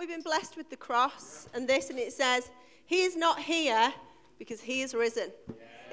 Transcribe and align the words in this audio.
we 0.00 0.06
been 0.06 0.22
blessed 0.22 0.56
with 0.56 0.70
the 0.70 0.76
cross 0.78 1.46
and 1.52 1.68
this? 1.68 1.90
And 1.90 1.98
it 1.98 2.14
says, 2.14 2.50
He 2.86 3.02
is 3.02 3.16
not 3.16 3.38
here 3.38 3.92
because 4.38 4.62
He 4.62 4.80
is 4.80 4.94
risen. 4.94 5.30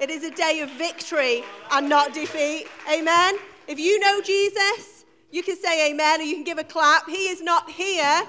It 0.00 0.08
is 0.08 0.24
a 0.24 0.30
day 0.30 0.60
of 0.60 0.70
victory 0.70 1.44
and 1.70 1.90
not 1.90 2.14
defeat. 2.14 2.66
Amen. 2.90 3.34
If 3.66 3.78
you 3.78 4.00
know 4.00 4.22
Jesus, 4.22 5.04
you 5.30 5.42
can 5.42 5.56
say 5.56 5.90
amen 5.90 6.20
or 6.20 6.24
you 6.24 6.36
can 6.36 6.44
give 6.44 6.56
a 6.56 6.64
clap. 6.64 7.06
He 7.06 7.28
is 7.28 7.42
not 7.42 7.70
here, 7.70 8.22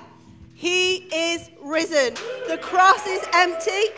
He 0.54 0.96
is 1.16 1.50
risen. 1.62 2.16
The 2.50 2.58
cross 2.58 3.08
is 3.08 3.26
empty. 3.34 3.94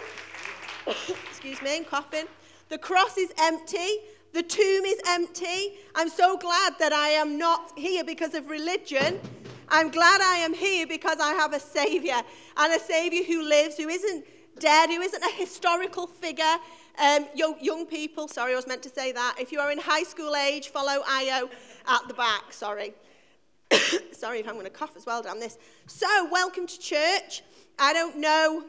Excuse 1.32 1.60
me, 1.64 1.78
I'm 1.78 1.86
coughing. 1.86 2.26
The 2.70 2.78
cross 2.78 3.18
is 3.18 3.34
empty. 3.40 3.88
The 4.34 4.44
tomb 4.44 4.86
is 4.86 5.02
empty. 5.08 5.80
I'm 5.96 6.10
so 6.10 6.38
glad 6.38 6.74
that 6.78 6.94
I 6.94 7.10
am 7.10 7.40
not 7.40 7.72
here 7.76 8.04
because 8.04 8.36
of 8.36 8.52
religion. 8.52 9.20
I'm 9.74 9.90
glad 9.90 10.20
I 10.20 10.36
am 10.40 10.54
here 10.54 10.86
because 10.86 11.22
I 11.22 11.32
have 11.32 11.54
a 11.54 11.60
Savior 11.60 12.22
and 12.58 12.74
a 12.74 12.80
Savior 12.80 13.24
who 13.24 13.48
lives, 13.48 13.78
who 13.78 13.88
isn't 13.88 14.26
dead, 14.60 14.90
who 14.90 15.00
isn't 15.00 15.24
a 15.24 15.32
historical 15.32 16.08
figure. 16.08 16.58
Um, 17.02 17.26
young, 17.34 17.56
young 17.62 17.86
people, 17.86 18.28
sorry, 18.28 18.52
I 18.52 18.58
was 18.58 18.68
meant 18.68 18.84
to 18.84 18.90
say 18.90 19.14
that. 19.14 19.38
If 19.40 19.54
you 19.54 19.62
are 19.62 19.72
in 19.72 19.78
high 19.78 20.04
school 20.04 20.36
age, 20.36 20.68
follow 20.68 21.02
IO 21.08 21.50
at 21.88 22.06
the 22.10 22.14
back. 22.14 22.52
Sorry. 22.52 22.94
sorry 24.12 24.42
if 24.42 24.48
I'm 24.50 24.56
going 24.56 24.66
to 24.66 24.70
cough 24.70 24.98
as 24.98 25.06
well 25.06 25.22
down 25.22 25.40
this. 25.40 25.58
So, 25.88 26.28
welcome 26.30 26.68
to 26.68 26.78
church. 26.78 27.42
I 27.80 27.94
don't 27.94 28.18
know 28.18 28.66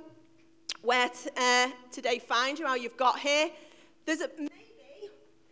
where 0.82 1.10
uh, 1.36 1.70
today 1.90 2.20
find 2.20 2.60
you, 2.60 2.66
how 2.66 2.76
you've 2.76 2.96
got 2.96 3.18
here. 3.18 3.50
There's 4.06 4.20
a, 4.20 4.30
maybe 4.38 4.52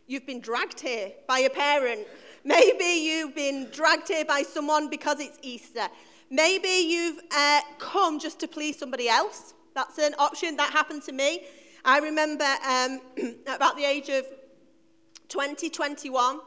you've 0.06 0.26
been 0.26 0.40
dragged 0.40 0.78
here 0.78 1.10
by 1.26 1.40
a 1.40 1.50
parent. 1.50 2.06
Maybe 2.44 2.84
you've 2.84 3.34
been 3.34 3.68
dragged 3.70 4.08
here 4.08 4.24
by 4.24 4.42
someone 4.42 4.88
because 4.88 5.20
it's 5.20 5.38
Easter. 5.42 5.88
Maybe 6.30 6.68
you've 6.68 7.20
uh, 7.36 7.60
come 7.78 8.18
just 8.18 8.40
to 8.40 8.48
please 8.48 8.78
somebody 8.78 9.08
else. 9.08 9.52
That's 9.74 9.98
an 9.98 10.14
option. 10.18 10.56
That 10.56 10.72
happened 10.72 11.02
to 11.02 11.12
me. 11.12 11.44
I 11.84 11.98
remember 11.98 12.46
um, 12.66 13.00
about 13.46 13.76
the 13.76 13.84
age 13.84 14.08
of 14.08 14.24
20, 15.28 15.68
21, 15.68 16.40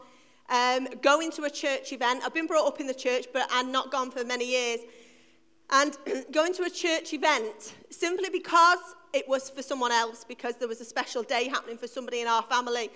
um, 0.49 0.87
going 1.01 1.31
to 1.31 1.43
a 1.43 1.49
church 1.49 1.93
event. 1.93 2.23
I've 2.25 2.33
been 2.33 2.47
brought 2.47 2.67
up 2.67 2.79
in 2.79 2.87
the 2.87 2.93
church, 2.93 3.27
but 3.31 3.47
I'd 3.51 3.67
not 3.67 3.91
gone 3.91 4.09
for 4.09 4.23
many 4.23 4.49
years. 4.49 4.79
And 5.69 5.95
going 6.31 6.53
to 6.55 6.63
a 6.63 6.69
church 6.69 7.13
event 7.13 7.75
simply 7.89 8.29
because 8.29 8.79
it 9.13 9.27
was 9.29 9.49
for 9.49 9.61
someone 9.61 9.91
else, 9.91 10.23
because 10.27 10.55
there 10.55 10.67
was 10.67 10.81
a 10.81 10.85
special 10.85 11.21
day 11.21 11.47
happening 11.47 11.77
for 11.77 11.87
somebody 11.87 12.21
in 12.21 12.27
our 12.27 12.41
family. 12.43 12.89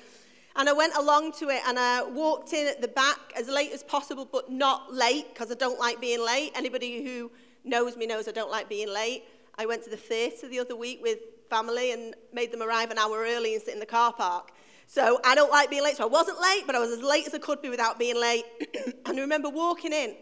And 0.58 0.68
I 0.68 0.74
went 0.74 0.96
along 0.96 1.34
to 1.34 1.50
it 1.50 1.62
and 1.68 1.78
I 1.78 2.02
walked 2.04 2.52
in 2.52 2.66
at 2.66 2.82
the 2.82 2.88
back 2.88 3.20
as 3.36 3.48
late 3.48 3.72
as 3.72 3.84
possible, 3.84 4.28
but 4.30 4.52
not 4.52 4.92
late 4.92 5.32
because 5.32 5.52
I 5.52 5.56
don't 5.56 5.80
like 5.80 6.02
being 6.02 6.20
late. 6.26 6.52
Anybody 6.56 7.04
who 7.04 7.32
knows 7.64 7.96
me 7.96 8.08
knows 8.08 8.28
I 8.28 8.32
don't 8.32 8.50
like 8.50 8.68
being 8.68 8.92
late. 8.92 9.24
I 9.60 9.68
went 9.68 9.84
to 9.84 9.92
the 9.92 9.98
theatre 9.98 10.48
the 10.48 10.60
other 10.60 10.76
week 10.76 11.00
with 11.04 11.20
family 11.48 11.92
and 11.92 12.16
made 12.34 12.52
them 12.52 12.64
arrive 12.64 12.90
an 12.90 12.98
hour 12.98 13.20
early 13.20 13.54
and 13.54 13.62
sit 13.62 13.76
in 13.76 13.80
the 13.80 13.86
car 13.86 14.12
park. 14.12 14.52
So 14.88 15.20
I 15.24 15.36
don't 15.36 15.52
like 15.52 15.70
being 15.70 15.84
late. 15.84 15.98
So 15.98 16.04
I 16.06 16.08
wasn't 16.08 16.42
late, 16.42 16.64
but 16.66 16.76
I 16.76 16.80
was 16.80 16.92
as 16.92 17.04
late 17.04 17.28
as 17.28 17.36
I 17.36 17.40
could 17.40 17.62
be 17.62 17.70
without 17.70 18.00
being 18.00 18.20
late. 18.20 18.46
and 19.06 19.20
I 19.20 19.22
remember 19.22 19.50
walking 19.50 19.94
in, 19.94 20.16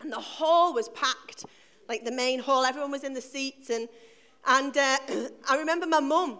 and 0.00 0.12
the 0.12 0.20
hall 0.20 0.74
was 0.74 0.90
packed, 0.90 1.44
like 1.88 2.04
the 2.04 2.12
main 2.12 2.38
hall. 2.38 2.64
Everyone 2.64 2.92
was 2.92 3.02
in 3.02 3.14
the 3.14 3.20
seats. 3.20 3.70
And, 3.70 3.88
and 4.46 4.76
uh, 4.76 4.98
I 5.48 5.56
remember 5.56 5.86
my 5.86 6.00
mum 6.00 6.38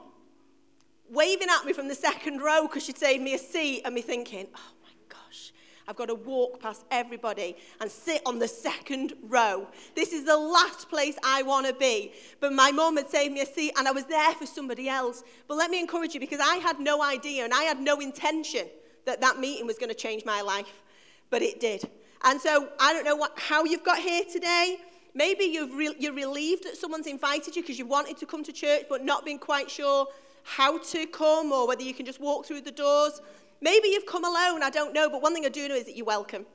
waving 1.11 1.49
at 1.49 1.65
me 1.65 1.73
from 1.73 1.89
the 1.89 1.95
second 1.95 2.41
row 2.41 2.67
because 2.67 2.85
she'd 2.85 2.99
saved 2.99 3.23
me 3.23 3.35
a 3.35 3.39
seat, 3.39 3.83
and 3.85 3.95
me 3.95 4.03
thinking, 4.03 4.47
oh 4.55 4.73
my 4.83 4.91
gosh, 5.09 5.53
I've 5.89 5.97
got 5.97 6.07
to 6.07 6.15
walk 6.15 6.61
past 6.61 6.85
everybody 6.91 7.57
and 7.81 7.91
sit 7.91 8.23
on 8.27 8.39
the 8.39 8.49
second 8.49 9.15
row. 9.23 9.69
This 9.95 10.13
is 10.13 10.25
the 10.25 10.37
last 10.37 10.89
place 10.89 11.17
I 11.25 11.43
want 11.43 11.67
to 11.67 11.75
be. 11.75 12.13
But 12.41 12.53
my 12.53 12.73
mum 12.73 12.97
had 12.97 13.09
saved 13.09 13.33
me 13.35 13.41
a 13.41 13.47
seat, 13.47 13.73
and 13.79 13.87
I 13.87 13.93
was 13.93 14.05
there 14.05 14.33
for 14.33 14.47
somebody 14.47 14.89
else. 14.89 15.23
But 15.49 15.57
let 15.57 15.71
me 15.71 15.81
encourage 15.81 16.15
you 16.15 16.21
because 16.21 16.41
I 16.43 16.57
had 16.57 16.81
no 16.81 17.03
idea 17.03 17.45
and 17.45 17.55
I 17.55 17.63
had 17.63 17.81
no 17.81 18.01
intention 18.01 18.67
that 19.05 19.21
that 19.21 19.39
meeting 19.39 19.67
was 19.67 19.79
going 19.79 19.89
to 19.89 19.95
change 19.95 20.25
my 20.25 20.41
life, 20.43 20.83
but 21.31 21.41
it 21.41 21.61
did. 21.61 21.89
And 22.25 22.41
so 22.41 22.69
I 22.81 22.93
don't 22.93 23.05
know 23.05 23.17
what, 23.17 23.39
how 23.39 23.65
you've 23.65 23.85
got 23.85 23.99
here 23.99 24.23
today. 24.31 24.79
Maybe 25.15 25.45
you've 25.45 25.75
re- 25.75 25.97
you're 25.99 26.13
relieved 26.13 26.65
that 26.65 26.77
someone's 26.77 27.07
invited 27.07 27.57
you 27.57 27.63
because 27.63 27.79
you 27.79 27.87
wanted 27.87 28.19
to 28.19 28.27
come 28.27 28.45
to 28.45 28.53
church 28.53 28.83
but 28.89 29.03
not 29.03 29.25
been 29.25 29.39
quite 29.39 29.71
sure 29.71 30.07
how 30.47 30.79
to 30.79 31.07
come 31.07 31.51
or 31.51 31.67
whether 31.67 31.83
you 31.83 31.93
can 31.93 32.07
just 32.07 32.21
walk 32.21 32.47
through 32.47 32.61
the 32.61 32.71
doors. 32.71 33.21
Maybe 33.61 33.89
you've 33.89 34.07
come 34.07 34.25
alone, 34.25 34.63
I 34.63 34.71
don't 34.71 34.95
know, 34.95 35.11
but 35.11 35.21
one 35.21 35.35
thing 35.35 35.45
I 35.45 35.49
do 35.49 35.69
know 35.69 35.75
is 35.75 35.85
that 35.87 35.97
you're 35.97 36.07
welcome. 36.07 36.47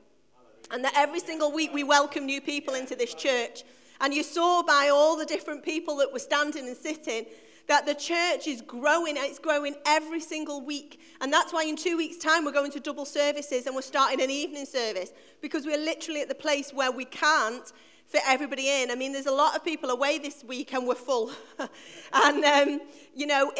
And 0.70 0.82
that 0.82 0.94
every 0.96 1.20
single 1.20 1.52
week 1.52 1.72
we 1.74 1.84
welcome 1.84 2.24
new 2.24 2.40
people 2.40 2.72
into 2.74 2.96
this 2.96 3.12
church. 3.12 3.64
And 4.00 4.14
you 4.14 4.22
saw 4.22 4.62
by 4.62 4.88
all 4.88 5.16
the 5.16 5.26
different 5.26 5.62
people 5.62 5.96
that 5.96 6.10
were 6.10 6.18
standing 6.18 6.66
and 6.66 6.76
sitting 6.76 7.26
that 7.68 7.84
the 7.84 7.94
church 7.94 8.46
is 8.46 8.62
growing 8.62 9.16
and 9.18 9.26
it's 9.26 9.38
growing 9.38 9.74
every 9.86 10.20
single 10.20 10.64
week. 10.64 11.00
And 11.20 11.30
that's 11.30 11.52
why 11.52 11.64
in 11.64 11.76
two 11.76 11.98
weeks' 11.98 12.16
time 12.16 12.44
we're 12.46 12.52
going 12.52 12.72
to 12.72 12.80
double 12.80 13.04
services 13.04 13.66
and 13.66 13.74
we're 13.74 13.82
starting 13.82 14.22
an 14.22 14.30
evening 14.30 14.64
service 14.64 15.12
because 15.42 15.66
we're 15.66 15.78
literally 15.78 16.22
at 16.22 16.28
the 16.28 16.34
place 16.34 16.72
where 16.72 16.90
we 16.90 17.04
can't 17.04 17.72
fit 18.12 18.22
everybody 18.26 18.68
in. 18.68 18.90
I 18.90 18.94
mean, 18.94 19.12
there's 19.12 19.26
a 19.26 19.32
lot 19.32 19.56
of 19.56 19.64
people 19.64 19.88
away 19.88 20.18
this 20.18 20.44
week 20.44 20.74
and 20.74 20.86
we're 20.86 20.94
full. 20.94 21.30
and, 22.12 22.44
um, 22.44 22.80
you 23.14 23.26
know, 23.26 23.50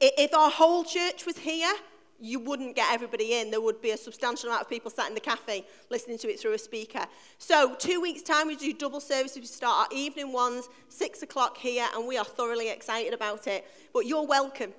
if 0.00 0.34
our 0.34 0.50
whole 0.50 0.82
church 0.82 1.24
was 1.24 1.38
here, 1.38 1.72
you 2.18 2.40
wouldn't 2.40 2.74
get 2.74 2.92
everybody 2.92 3.34
in. 3.34 3.52
There 3.52 3.60
would 3.60 3.80
be 3.80 3.90
a 3.90 3.96
substantial 3.96 4.48
amount 4.48 4.62
of 4.62 4.68
people 4.68 4.90
sat 4.90 5.08
in 5.08 5.14
the 5.14 5.20
cafe 5.20 5.64
listening 5.90 6.18
to 6.18 6.28
it 6.28 6.40
through 6.40 6.54
a 6.54 6.58
speaker. 6.58 7.06
So, 7.38 7.76
two 7.76 8.00
weeks' 8.00 8.22
time, 8.22 8.48
we 8.48 8.56
do 8.56 8.72
double 8.72 9.00
services. 9.00 9.38
We 9.38 9.46
start 9.46 9.88
our 9.92 9.96
evening 9.96 10.32
ones, 10.32 10.68
six 10.88 11.22
o'clock 11.22 11.56
here, 11.56 11.86
and 11.94 12.08
we 12.08 12.16
are 12.16 12.24
thoroughly 12.24 12.70
excited 12.70 13.14
about 13.14 13.46
it. 13.46 13.64
But 13.92 14.06
you're 14.06 14.26
welcome 14.26 14.72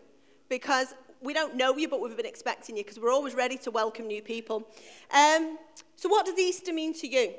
because 0.50 0.96
we 1.22 1.34
don't 1.34 1.56
know 1.56 1.76
you, 1.78 1.88
but 1.88 2.02
we've 2.02 2.18
been 2.18 2.26
expecting 2.26 2.78
you 2.78 2.84
because 2.84 3.00
we're 3.00 3.14
always 3.14 3.36
ready 3.36 3.58
to 3.59 3.72
welcome 3.72 4.08
new 4.08 4.22
people. 4.22 4.68
Um, 5.14 5.58
so, 5.96 6.09
what 6.09 6.26
does 6.26 6.38
Easter 6.38 6.74
mean 6.74 6.94
to 6.96 7.08
you? 7.08 7.34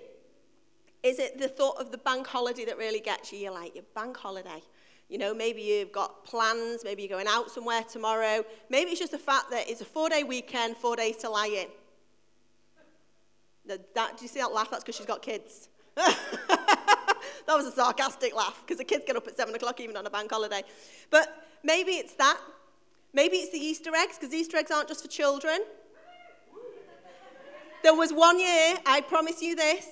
Is 1.02 1.18
it 1.18 1.38
the 1.38 1.48
thought 1.48 1.80
of 1.80 1.92
the 1.92 1.98
bank 1.98 2.26
holiday 2.26 2.64
that 2.64 2.78
really 2.78 3.00
gets 3.00 3.32
you? 3.32 3.38
You're 3.38 3.52
like, 3.52 3.74
your 3.74 3.84
bank 3.94 4.16
holiday. 4.16 4.62
You 5.08 5.18
know, 5.18 5.32
maybe 5.32 5.62
you've 5.62 5.92
got 5.92 6.24
plans, 6.24 6.82
maybe 6.82 7.02
you're 7.02 7.16
going 7.16 7.28
out 7.28 7.50
somewhere 7.50 7.82
tomorrow. 7.84 8.44
Maybe 8.70 8.90
it's 8.90 9.00
just 9.00 9.12
the 9.12 9.18
fact 9.18 9.50
that 9.50 9.68
it's 9.68 9.80
a 9.80 9.84
four 9.84 10.08
day 10.08 10.24
weekend, 10.24 10.76
four 10.76 10.96
days 10.96 11.16
to 11.18 11.30
lie 11.30 11.46
in. 11.46 11.68
That, 13.66 13.94
that, 13.94 14.16
do 14.16 14.24
you 14.24 14.28
see 14.28 14.40
that 14.40 14.52
laugh? 14.52 14.70
That's 14.70 14.82
because 14.82 14.96
she's 14.96 15.06
got 15.06 15.22
kids. 15.22 15.68
that 15.96 17.06
was 17.48 17.66
a 17.66 17.72
sarcastic 17.72 18.34
laugh 18.34 18.60
because 18.64 18.78
the 18.78 18.84
kids 18.84 19.04
get 19.06 19.16
up 19.16 19.26
at 19.26 19.36
seven 19.36 19.54
o'clock 19.54 19.80
even 19.80 19.96
on 19.96 20.06
a 20.06 20.10
bank 20.10 20.30
holiday. 20.30 20.62
But 21.10 21.44
maybe 21.62 21.92
it's 21.92 22.14
that. 22.14 22.38
Maybe 23.12 23.36
it's 23.38 23.52
the 23.52 23.58
Easter 23.58 23.94
eggs 23.94 24.18
because 24.18 24.34
Easter 24.34 24.56
eggs 24.56 24.70
aren't 24.70 24.88
just 24.88 25.02
for 25.02 25.08
children. 25.08 25.60
There 27.82 27.94
was 27.94 28.12
one 28.12 28.38
year, 28.40 28.76
I 28.84 29.00
promise 29.00 29.40
you 29.40 29.54
this, 29.54 29.86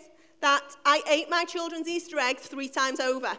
that 0.44 0.76
I 0.84 1.00
ate 1.08 1.30
my 1.30 1.46
children's 1.46 1.88
Easter 1.88 2.18
eggs 2.18 2.42
three 2.42 2.68
times 2.68 3.00
over. 3.00 3.32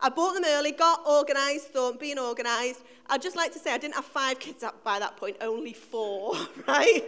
I 0.00 0.08
bought 0.08 0.34
them 0.34 0.44
early, 0.46 0.70
got 0.70 1.04
organised, 1.04 1.70
thought 1.70 1.98
being 1.98 2.20
organised. 2.20 2.82
I'd 3.08 3.20
just 3.20 3.34
like 3.34 3.52
to 3.54 3.58
say 3.58 3.74
I 3.74 3.78
didn't 3.78 3.96
have 3.96 4.04
five 4.04 4.38
kids 4.38 4.62
up 4.62 4.84
by 4.84 5.00
that 5.00 5.16
point, 5.16 5.38
only 5.40 5.72
four, 5.72 6.34
right? 6.68 7.02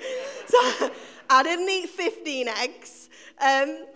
So 0.48 0.90
I 1.30 1.44
didn't 1.44 1.68
eat 1.68 1.88
15 1.88 2.48
eggs, 2.48 3.10
um, 3.40 3.86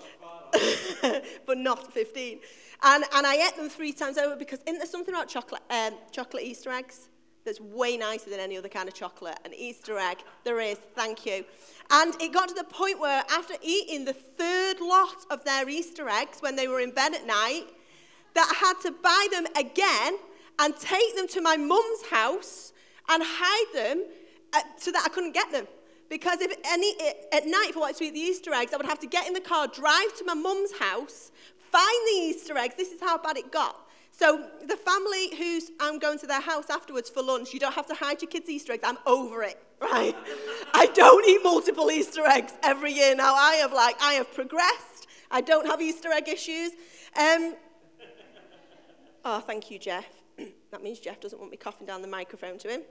but 1.45 1.59
not 1.59 1.93
15. 1.93 2.39
And, 2.85 3.05
and 3.15 3.27
I 3.27 3.45
ate 3.45 3.57
them 3.57 3.69
three 3.69 3.93
times 3.93 4.17
over 4.17 4.37
because 4.37 4.61
isn't 4.65 4.79
there 4.79 4.87
something 4.87 5.13
about 5.13 5.27
chocolate, 5.27 5.63
um, 5.71 5.95
chocolate 6.13 6.45
Easter 6.45 6.71
eggs? 6.71 7.09
that's 7.45 7.61
way 7.61 7.97
nicer 7.97 8.31
than 8.31 8.41
any 8.41 8.57
other 8.57 8.69
kind 8.69 8.89
of 8.89 8.95
chocolate. 8.95 9.39
An 9.45 9.53
Easter 9.55 9.99
egg, 9.99 10.19
there 10.45 10.61
is, 10.61 10.79
thank 10.95 11.27
you. 11.27 11.45
And 11.95 12.15
it 12.23 12.33
got 12.33 12.49
to 12.49 12.55
the 12.55 12.65
point 12.65 12.99
where 12.99 13.23
after 13.31 13.55
eating 13.63 14.07
the 14.07 14.15
third 14.15 14.81
lot 14.81 15.27
of 15.31 15.45
their 15.45 15.69
Easter 15.69 16.09
eggs 16.09 16.39
when 16.41 16.57
they 16.57 16.67
were 16.67 16.81
in 16.81 16.91
bed 16.91 17.15
at 17.15 17.27
night, 17.27 17.67
that 18.35 18.51
I 18.51 18.67
had 18.67 18.81
to 18.83 18.93
buy 19.03 19.29
them 19.31 19.47
again 19.57 20.17
and 20.59 20.75
take 20.79 21.15
them 21.17 21.29
to 21.29 21.43
my 21.43 21.59
mum's 21.59 22.07
house 22.11 22.73
and 23.11 23.23
hide 23.25 23.75
them 23.75 24.05
uh, 24.55 24.61
so 24.79 24.91
that 24.91 25.03
I 25.05 25.11
couldn't 25.11 25.33
get 25.33 25.53
them. 25.53 25.67
Because 26.09 26.41
if 26.41 26.53
any 26.65 26.95
at 27.31 27.47
night, 27.47 27.67
if 27.69 27.77
I 27.77 27.81
wanted 27.81 27.97
to 27.97 28.05
eat 28.05 28.15
the 28.15 28.21
Easter 28.21 28.55
eggs, 28.55 28.73
I 28.73 28.79
would 28.79 28.87
have 28.87 29.01
to 29.01 29.07
get 29.07 29.27
in 29.27 29.35
the 29.35 29.41
car, 29.41 29.67
drive 29.67 30.17
to 30.19 30.25
my 30.25 30.35
mum's 30.35 30.73
house, 30.79 31.31
find 31.71 32.07
the 32.07 32.21
Easter 32.23 32.57
eggs. 32.57 32.75
This 32.77 32.93
is 32.93 33.01
how 33.01 33.19
bad 33.19 33.37
it 33.37 33.53
got. 33.53 33.77
So 34.23 34.41
the 34.69 34.77
family 34.77 35.35
who's 35.37 35.73
I'm 35.81 35.99
going 35.99 36.17
to 36.21 36.29
their 36.29 36.41
house 36.41 36.71
afterwards 36.71 37.11
for 37.11 37.25
lunch, 37.25 37.53
you 37.53 37.59
don't 37.59 37.75
have 37.75 37.89
to 37.89 37.95
hide 37.95 38.23
your 38.23 38.31
kids' 38.31 38.49
Easter 38.49 38.73
eggs. 38.73 38.85
I'm 38.87 38.99
over 39.05 39.43
it, 39.43 39.61
right? 39.81 40.15
I 40.73 40.87
don't 40.95 41.29
eat 41.29 41.41
multiple 41.43 41.91
Easter 41.91 42.25
eggs 42.25 42.53
every 42.63 42.93
year 42.93 43.17
now. 43.17 43.35
I 43.35 43.55
have 43.55 43.73
like 43.73 43.97
I 44.01 44.13
have 44.13 44.33
progressed. 44.33 45.09
I 45.29 45.41
don't 45.41 45.67
have 45.67 45.83
Easter 45.83 46.09
egg 46.13 46.29
issues. 46.29 46.71
Um, 47.19 47.57
oh, 49.25 49.41
thank 49.41 49.73
you, 49.73 49.81
Jeff. 49.81 50.07
that 50.71 50.85
means 50.85 51.01
Jeff 51.01 51.19
doesn't 51.21 51.41
want 51.41 51.51
me 51.51 51.57
coughing 51.57 51.89
down 51.89 52.01
the 52.01 52.07
microphone 52.07 52.59
to 52.59 52.69
him. 52.69 52.83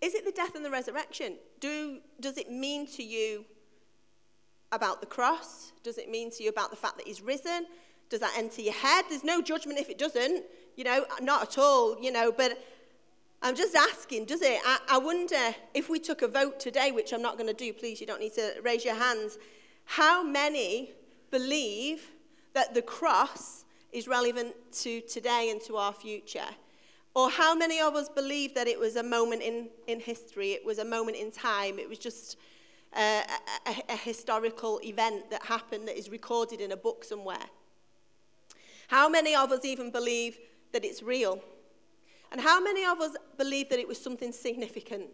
Is 0.00 0.14
it 0.14 0.24
the 0.24 0.30
death 0.30 0.54
and 0.54 0.64
the 0.64 0.70
resurrection? 0.70 1.38
Do, 1.58 1.98
does 2.20 2.38
it 2.38 2.52
mean 2.52 2.86
to 2.88 3.02
you 3.02 3.46
about 4.70 5.00
the 5.00 5.08
cross? 5.08 5.72
Does 5.82 5.98
it 5.98 6.08
mean 6.08 6.30
to 6.32 6.44
you 6.44 6.50
about 6.50 6.70
the 6.70 6.76
fact 6.76 6.98
that 6.98 7.06
he's 7.08 7.20
risen? 7.20 7.66
Does 8.14 8.20
that 8.20 8.34
enter 8.38 8.62
your 8.62 8.74
head? 8.74 9.06
There's 9.08 9.24
no 9.24 9.42
judgment 9.42 9.76
if 9.76 9.90
it 9.90 9.98
doesn't, 9.98 10.44
you 10.76 10.84
know, 10.84 11.04
not 11.20 11.42
at 11.42 11.58
all, 11.58 12.00
you 12.00 12.12
know, 12.12 12.30
but 12.30 12.64
I'm 13.42 13.56
just 13.56 13.74
asking, 13.74 14.26
does 14.26 14.40
it? 14.40 14.60
I, 14.64 14.78
I 14.88 14.98
wonder 14.98 15.52
if 15.74 15.88
we 15.88 15.98
took 15.98 16.22
a 16.22 16.28
vote 16.28 16.60
today, 16.60 16.92
which 16.92 17.12
I'm 17.12 17.22
not 17.22 17.36
going 17.38 17.48
to 17.48 17.52
do, 17.52 17.72
please, 17.72 18.00
you 18.00 18.06
don't 18.06 18.20
need 18.20 18.34
to 18.34 18.54
raise 18.62 18.84
your 18.84 18.94
hands, 18.94 19.36
how 19.84 20.22
many 20.22 20.92
believe 21.32 22.12
that 22.52 22.72
the 22.72 22.82
cross 22.82 23.64
is 23.90 24.06
relevant 24.06 24.54
to 24.82 25.00
today 25.00 25.48
and 25.50 25.60
to 25.62 25.76
our 25.76 25.92
future? 25.92 26.46
Or 27.16 27.28
how 27.28 27.56
many 27.56 27.80
of 27.80 27.96
us 27.96 28.08
believe 28.08 28.54
that 28.54 28.68
it 28.68 28.78
was 28.78 28.94
a 28.94 29.02
moment 29.02 29.42
in, 29.42 29.70
in 29.88 29.98
history, 29.98 30.52
it 30.52 30.64
was 30.64 30.78
a 30.78 30.84
moment 30.84 31.16
in 31.16 31.32
time, 31.32 31.80
it 31.80 31.88
was 31.88 31.98
just 31.98 32.36
uh, 32.94 33.22
a, 33.66 33.70
a, 33.70 33.74
a 33.88 33.96
historical 33.96 34.80
event 34.84 35.30
that 35.30 35.42
happened 35.42 35.88
that 35.88 35.98
is 35.98 36.10
recorded 36.10 36.60
in 36.60 36.70
a 36.70 36.76
book 36.76 37.02
somewhere? 37.02 37.46
How 38.88 39.08
many 39.08 39.34
of 39.34 39.50
us 39.52 39.64
even 39.64 39.90
believe 39.90 40.38
that 40.72 40.84
it's 40.84 41.02
real? 41.02 41.42
And 42.32 42.40
how 42.40 42.60
many 42.60 42.84
of 42.84 43.00
us 43.00 43.16
believe 43.38 43.68
that 43.70 43.78
it 43.78 43.86
was 43.86 44.00
something 44.00 44.32
significant? 44.32 45.06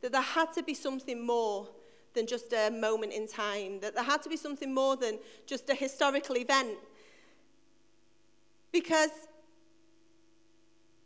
That 0.00 0.12
there 0.12 0.20
had 0.20 0.52
to 0.54 0.62
be 0.62 0.74
something 0.74 1.24
more 1.24 1.68
than 2.14 2.26
just 2.26 2.52
a 2.52 2.70
moment 2.70 3.12
in 3.12 3.26
time? 3.26 3.80
That 3.80 3.94
there 3.94 4.04
had 4.04 4.22
to 4.22 4.28
be 4.28 4.36
something 4.36 4.72
more 4.72 4.96
than 4.96 5.18
just 5.46 5.68
a 5.68 5.74
historical 5.74 6.36
event? 6.36 6.78
Because 8.70 9.10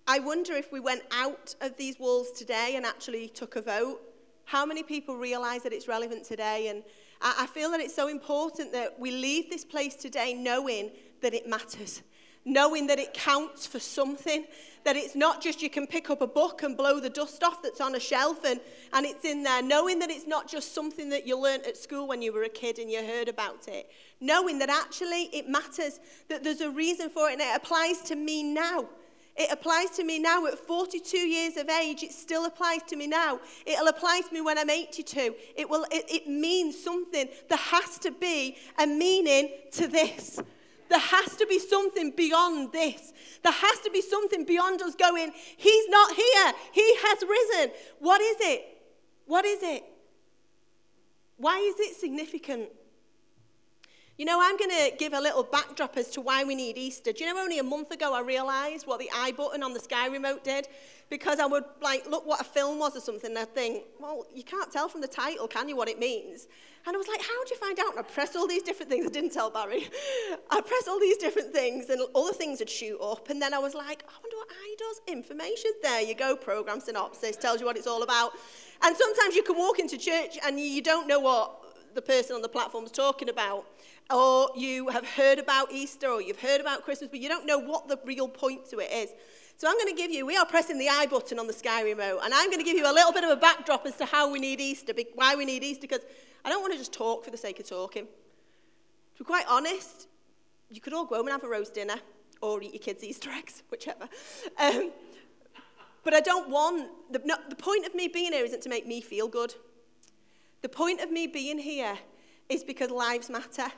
I 0.07 0.19
wonder 0.19 0.55
if 0.55 0.73
we 0.73 0.81
went 0.81 1.03
out 1.13 1.55
of 1.61 1.77
these 1.77 1.99
walls 1.99 2.31
today 2.33 2.75
and 2.77 2.87
actually 2.87 3.29
took 3.29 3.57
a 3.57 3.63
vote, 3.63 4.01
how 4.45 4.65
many 4.65 4.83
people 4.83 5.17
realize 5.17 5.63
that 5.65 5.73
it's 5.75 5.87
relevant 5.87 6.25
today? 6.25 6.69
And 6.69 6.83
I 7.21 7.47
feel 7.47 7.71
that 7.73 7.81
it's 7.81 7.95
so 7.95 8.09
important 8.09 8.73
that 8.73 8.99
we 8.99 9.11
leave 9.11 9.51
this 9.51 9.65
place 9.65 9.95
today 9.95 10.33
knowing 10.33 10.91
that 11.21 11.35
it 11.35 11.49
matters, 11.49 12.03
knowing 12.45 12.87
that 12.87 12.99
it 12.99 13.15
counts 13.15 13.67
for 13.67 13.79
something, 13.79 14.45
that 14.85 14.97
it's 14.97 15.15
not 15.15 15.43
just 15.43 15.61
you 15.61 15.69
can 15.69 15.87
pick 15.87 16.09
up 16.11 16.23
a 16.23 16.27
book 16.27 16.63
and 16.63 16.77
blow 16.77 17.01
the 17.01 17.11
dust 17.11 17.43
off 17.43 17.63
that's 17.63 17.81
on 17.81 17.95
a 17.95 18.01
shelf 18.01 18.45
and, 18.45 18.61
and 18.93 19.05
it's 19.05 19.25
in 19.25 19.43
there, 19.43 19.63
knowing 19.63 19.99
that 19.99 20.11
it's 20.11 20.27
not 20.27 20.49
just 20.49 20.75
something 20.75 21.11
that 21.11 21.27
you 21.27 21.39
learnt 21.39 21.67
at 21.67 21.77
school 21.77 22.09
when 22.09 22.23
you 22.23 22.33
were 22.33 22.45
a 22.45 22.49
kid 22.49 22.79
and 22.79 22.91
you 22.91 23.05
heard 23.05 23.29
about 23.29 23.69
it, 23.69 23.91
knowing 24.21 24.59
that 24.59 24.71
actually 24.71 25.25
it 25.33 25.49
matters, 25.49 26.01
that 26.29 26.43
there's 26.43 26.61
a 26.61 26.71
reason 26.71 27.11
for 27.11 27.29
it 27.29 27.35
and 27.35 27.43
it 27.43 27.55
applies 27.55 28.01
to 28.03 28.17
me 28.17 28.43
now. 28.43 28.87
It 29.39 29.53
applies 29.53 29.91
to 29.91 30.05
me 30.05 30.19
now 30.19 30.47
at 30.47 30.59
42 30.59 31.17
years 31.17 31.57
of 31.57 31.69
age. 31.69 32.03
It 32.03 32.11
still 32.11 32.47
applies 32.47 32.83
to 32.89 32.97
me 32.97 33.07
now. 33.07 33.39
It'll 33.67 33.87
apply 33.87 34.23
to 34.27 34.35
me 34.35 34.41
when 34.41 34.59
I'm 34.59 34.69
82. 34.69 35.33
It, 35.57 35.71
will, 35.71 35.87
it, 35.93 36.07
it 36.09 36.27
means 36.27 36.83
something. 36.83 37.29
There 37.49 37.59
has 37.59 37.99
to 37.99 38.11
be 38.11 38.57
a 38.81 38.87
meaning 38.87 39.51
to 39.73 39.87
this. 39.87 40.41
There 40.89 40.99
has 40.99 41.37
to 41.37 41.47
be 41.47 41.59
something 41.59 42.13
beyond 42.17 42.73
this. 42.73 43.13
There 43.43 43.53
has 43.53 43.81
to 43.81 43.91
be 43.91 44.01
something 44.01 44.45
beyond 44.45 44.83
us 44.83 44.95
going, 44.95 45.33
He's 45.57 45.89
not 45.89 46.15
here. 46.15 46.53
He 46.73 46.95
has 47.03 47.23
risen. 47.23 47.73
What 47.99 48.21
is 48.21 48.37
it? 48.41 48.65
What 49.27 49.45
is 49.45 49.63
it? 49.63 49.85
Why 51.37 51.59
is 51.59 51.79
it 51.79 51.97
significant? 51.97 52.69
You 54.19 54.25
know, 54.25 54.41
I'm 54.43 54.57
going 54.57 54.71
to 54.71 54.91
give 54.99 55.13
a 55.13 55.21
little 55.21 55.45
backdrop 55.45 55.97
as 55.97 56.09
to 56.11 56.21
why 56.21 56.43
we 56.43 56.57
need 56.57 56.77
Easter. 56.77 57.13
Do 57.13 57.23
you 57.23 57.33
know, 57.33 57.41
only 57.41 57.61
a 57.61 57.63
month 57.63 57.93
ago 57.93 58.13
I 58.13 58.21
realised 58.21 58.85
what 58.85 58.99
the 58.99 59.09
I 59.15 59.31
button 59.31 59.63
on 59.63 59.75
the 59.75 59.79
Sky 59.79 60.09
remote 60.09 60.43
did? 60.43 60.67
Because 61.09 61.39
I 61.39 61.47
would, 61.47 61.63
like, 61.81 62.05
look 62.11 62.27
what 62.27 62.41
a 62.41 62.45
film 62.45 62.81
was 62.81 62.97
or 62.97 63.01
something, 63.01 63.31
and 63.31 63.39
I'd 63.39 63.55
think, 63.55 63.85
well, 64.01 64.27
you 64.35 64.43
can't 64.43 64.73
tell 64.73 64.89
from 64.89 65.03
the 65.03 65.07
title, 65.07 65.47
can 65.47 65.69
you, 65.69 65.77
what 65.77 65.89
it 65.89 66.01
means? 66.01 66.49
And 66.85 66.97
I 66.97 66.99
was 66.99 67.07
like, 67.07 67.21
how 67.21 67.45
do 67.45 67.51
you 67.51 67.57
find 67.61 67.79
out? 67.79 67.91
And 67.91 68.01
I 68.01 68.03
pressed 68.03 68.35
all 68.35 68.49
these 68.49 68.65
different 68.65 68.91
things. 68.91 69.07
I 69.07 69.11
didn't 69.11 69.31
tell 69.31 69.51
Barry. 69.51 69.89
I 70.51 70.63
pressed 70.63 70.89
all 70.89 70.99
these 70.99 71.19
different 71.19 71.53
things, 71.53 71.89
and 71.89 72.01
all 72.13 72.27
the 72.27 72.33
things 72.33 72.59
would 72.59 72.69
shoot 72.71 72.99
up. 73.01 73.31
And 73.31 73.41
then 73.41 73.55
I 73.55 73.59
was 73.59 73.77
like, 73.77 74.03
I 74.09 74.13
wonder 74.21 74.37
what 74.37 74.49
I 74.51 74.75
does. 74.79 75.01
Information. 75.07 75.71
There 75.81 76.01
you 76.01 76.17
go. 76.17 76.35
Program 76.35 76.81
synopsis 76.81 77.37
tells 77.37 77.61
you 77.61 77.67
what 77.67 77.77
it's 77.77 77.87
all 77.87 78.03
about. 78.03 78.33
And 78.83 78.97
sometimes 78.97 79.37
you 79.37 79.45
can 79.45 79.57
walk 79.57 79.79
into 79.79 79.97
church 79.97 80.39
and 80.45 80.59
you 80.59 80.83
don't 80.83 81.07
know 81.07 81.21
what 81.21 81.69
the 81.95 82.03
person 82.03 82.37
on 82.37 82.43
the 82.43 82.49
platform 82.49 82.85
is 82.85 82.91
talking 82.93 83.29
about 83.29 83.67
or 84.11 84.51
you 84.57 84.89
have 84.89 85.07
heard 85.07 85.39
about 85.39 85.71
Easter 85.73 86.09
or 86.09 86.23
you've 86.23 86.41
heard 86.41 86.61
about 86.61 86.83
Christmas, 86.83 87.11
but 87.11 87.21
you 87.21 87.29
don't 87.29 87.47
know 87.47 87.59
what 87.59 87.89
the 87.89 87.99
real 88.05 88.29
point 88.29 88.69
to 88.71 88.79
it 88.79 88.91
is. 88.91 89.11
So 89.59 89.69
I'm 89.69 89.77
going 89.77 89.95
to 89.95 90.01
give 90.01 90.11
you, 90.11 90.25
we 90.25 90.37
are 90.37 90.47
pressing 90.47 90.79
the 90.79 90.89
I 90.89 91.07
button 91.07 91.39
on 91.39 91.47
the 91.47 91.53
Sky 91.53 91.83
Remote, 91.83 92.21
and 92.23 92.33
I'm 92.33 92.47
going 92.47 92.61
to 92.61 92.65
give 92.65 92.77
you 92.77 92.91
a 92.91 92.93
little 92.93 93.13
bit 93.13 93.25
of 93.25 93.31
a 93.31 93.37
backdrop 93.37 93.85
as 93.87 93.97
to 93.97 94.07
how 94.07 94.31
we 94.31 94.39
need 94.39 94.61
Easter, 94.61 94.93
why 95.15 95.35
we 95.35 95.45
need 95.45 95.63
Easter, 95.63 95.83
because 95.83 96.03
I 96.45 96.49
don't 96.49 96.63
want 96.63 96.73
to 96.73 96.79
just 96.79 96.93
talk 96.93 97.25
for 97.25 97.31
the 97.31 97.37
sake 97.37 97.59
of 97.59 97.69
talking. 97.69 98.05
To 98.05 99.19
be 99.19 99.25
quite 99.25 99.45
honest, 99.49 100.07
you 100.71 100.81
could 100.81 100.93
all 100.93 101.05
go 101.05 101.17
home 101.17 101.27
and 101.27 101.33
have 101.33 101.43
a 101.43 101.49
roast 101.49 101.75
dinner 101.75 101.97
or 102.41 102.63
eat 102.63 102.73
your 102.73 102.81
kids' 102.81 103.03
Easter 103.03 103.31
eggs, 103.31 103.63
whichever. 103.71 104.09
Um, 104.59 104.93
but 106.05 106.15
I 106.15 106.21
don't 106.21 106.49
want, 106.49 106.89
the, 107.11 107.21
no, 107.25 107.35
the 107.51 107.57
point 107.57 107.85
of 107.85 107.95
me 107.95 108.09
being 108.09 108.33
here 108.33 108.45
isn't 108.45 108.63
to 108.63 108.69
make 108.69 108.87
me 108.87 109.01
feel 109.01 109.29
good. 109.29 109.55
The 110.63 110.69
point 110.69 111.01
of 111.01 111.11
me 111.11 111.27
being 111.27 111.59
here 111.59 111.99
is 112.49 112.65
because 112.65 112.91
lives 112.91 113.29
matter 113.29 113.73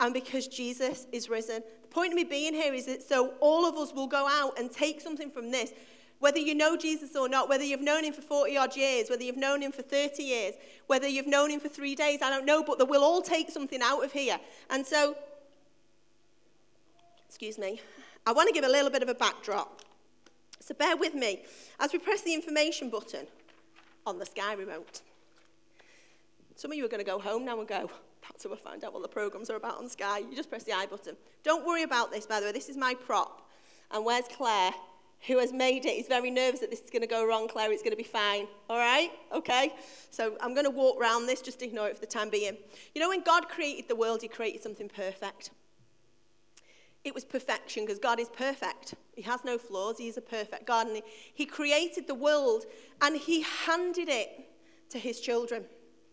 and 0.00 0.12
because 0.12 0.48
Jesus 0.48 1.06
is 1.12 1.28
risen. 1.28 1.62
The 1.82 1.88
point 1.88 2.12
of 2.12 2.16
me 2.16 2.24
being 2.24 2.54
here 2.54 2.74
is 2.74 2.86
that 2.86 3.02
so 3.02 3.34
all 3.40 3.66
of 3.66 3.76
us 3.76 3.92
will 3.92 4.06
go 4.06 4.26
out 4.28 4.58
and 4.58 4.70
take 4.70 5.00
something 5.00 5.30
from 5.30 5.50
this. 5.50 5.72
Whether 6.20 6.38
you 6.38 6.54
know 6.54 6.76
Jesus 6.76 7.16
or 7.16 7.28
not, 7.28 7.48
whether 7.48 7.64
you've 7.64 7.80
known 7.80 8.04
him 8.04 8.12
for 8.12 8.22
40 8.22 8.56
odd 8.56 8.76
years, 8.76 9.10
whether 9.10 9.22
you've 9.22 9.36
known 9.36 9.62
him 9.62 9.72
for 9.72 9.82
30 9.82 10.22
years, 10.22 10.54
whether 10.86 11.06
you've 11.06 11.26
known 11.26 11.50
him 11.50 11.60
for 11.60 11.68
three 11.68 11.94
days, 11.94 12.20
I 12.22 12.30
don't 12.30 12.46
know, 12.46 12.62
but 12.62 12.78
that 12.78 12.86
we'll 12.86 13.04
all 13.04 13.20
take 13.20 13.50
something 13.50 13.80
out 13.82 14.02
of 14.04 14.12
here. 14.12 14.38
And 14.70 14.86
so, 14.86 15.16
excuse 17.28 17.58
me, 17.58 17.80
I 18.26 18.32
want 18.32 18.48
to 18.48 18.54
give 18.54 18.64
a 18.64 18.68
little 18.68 18.90
bit 18.90 19.02
of 19.02 19.08
a 19.08 19.14
backdrop. 19.14 19.82
So 20.60 20.74
bear 20.74 20.96
with 20.96 21.14
me 21.14 21.42
as 21.78 21.92
we 21.92 21.98
press 21.98 22.22
the 22.22 22.32
information 22.32 22.88
button 22.88 23.26
on 24.06 24.18
the 24.18 24.24
Sky 24.24 24.54
remote. 24.54 25.02
Some 26.56 26.70
of 26.70 26.78
you 26.78 26.84
are 26.84 26.88
going 26.88 27.04
to 27.04 27.10
go 27.10 27.18
home 27.18 27.44
now 27.44 27.58
and 27.58 27.68
go, 27.68 27.90
that's 28.28 28.44
how 28.44 28.52
I 28.52 28.56
find 28.56 28.84
out 28.84 28.92
what 28.92 29.02
the 29.02 29.08
programs 29.08 29.50
are 29.50 29.56
about 29.56 29.78
on 29.78 29.88
Sky. 29.88 30.18
You 30.18 30.34
just 30.34 30.48
press 30.48 30.64
the 30.64 30.72
I 30.72 30.86
button. 30.86 31.16
Don't 31.42 31.66
worry 31.66 31.82
about 31.82 32.10
this, 32.10 32.26
by 32.26 32.40
the 32.40 32.46
way. 32.46 32.52
This 32.52 32.68
is 32.68 32.76
my 32.76 32.94
prop. 32.94 33.48
And 33.90 34.04
where's 34.04 34.24
Claire, 34.28 34.72
who 35.26 35.38
has 35.38 35.52
made 35.52 35.84
it? 35.84 35.96
He's 35.96 36.08
very 36.08 36.30
nervous 36.30 36.60
that 36.60 36.70
this 36.70 36.80
is 36.80 36.90
going 36.90 37.02
to 37.02 37.08
go 37.08 37.26
wrong, 37.26 37.48
Claire. 37.48 37.72
It's 37.72 37.82
going 37.82 37.92
to 37.92 37.96
be 37.96 38.02
fine. 38.02 38.46
All 38.68 38.78
right? 38.78 39.10
Okay? 39.32 39.74
So 40.10 40.36
I'm 40.40 40.54
going 40.54 40.64
to 40.64 40.70
walk 40.70 41.00
around 41.00 41.26
this. 41.26 41.40
Just 41.40 41.62
ignore 41.62 41.88
it 41.88 41.94
for 41.94 42.00
the 42.00 42.06
time 42.06 42.30
being. 42.30 42.56
You 42.94 43.00
know, 43.00 43.08
when 43.08 43.22
God 43.22 43.48
created 43.48 43.88
the 43.88 43.96
world, 43.96 44.22
he 44.22 44.28
created 44.28 44.62
something 44.62 44.88
perfect. 44.88 45.50
It 47.04 47.14
was 47.14 47.24
perfection 47.24 47.84
because 47.84 47.98
God 47.98 48.18
is 48.18 48.30
perfect. 48.30 48.94
He 49.14 49.22
has 49.22 49.44
no 49.44 49.58
flaws. 49.58 49.98
He 49.98 50.08
is 50.08 50.16
a 50.16 50.22
perfect 50.22 50.66
God. 50.66 50.86
And 50.86 51.02
he 51.34 51.44
created 51.44 52.06
the 52.06 52.14
world 52.14 52.64
and 53.02 53.16
he 53.16 53.42
handed 53.42 54.08
it 54.08 54.48
to 54.90 54.98
his 54.98 55.20
children. 55.20 55.64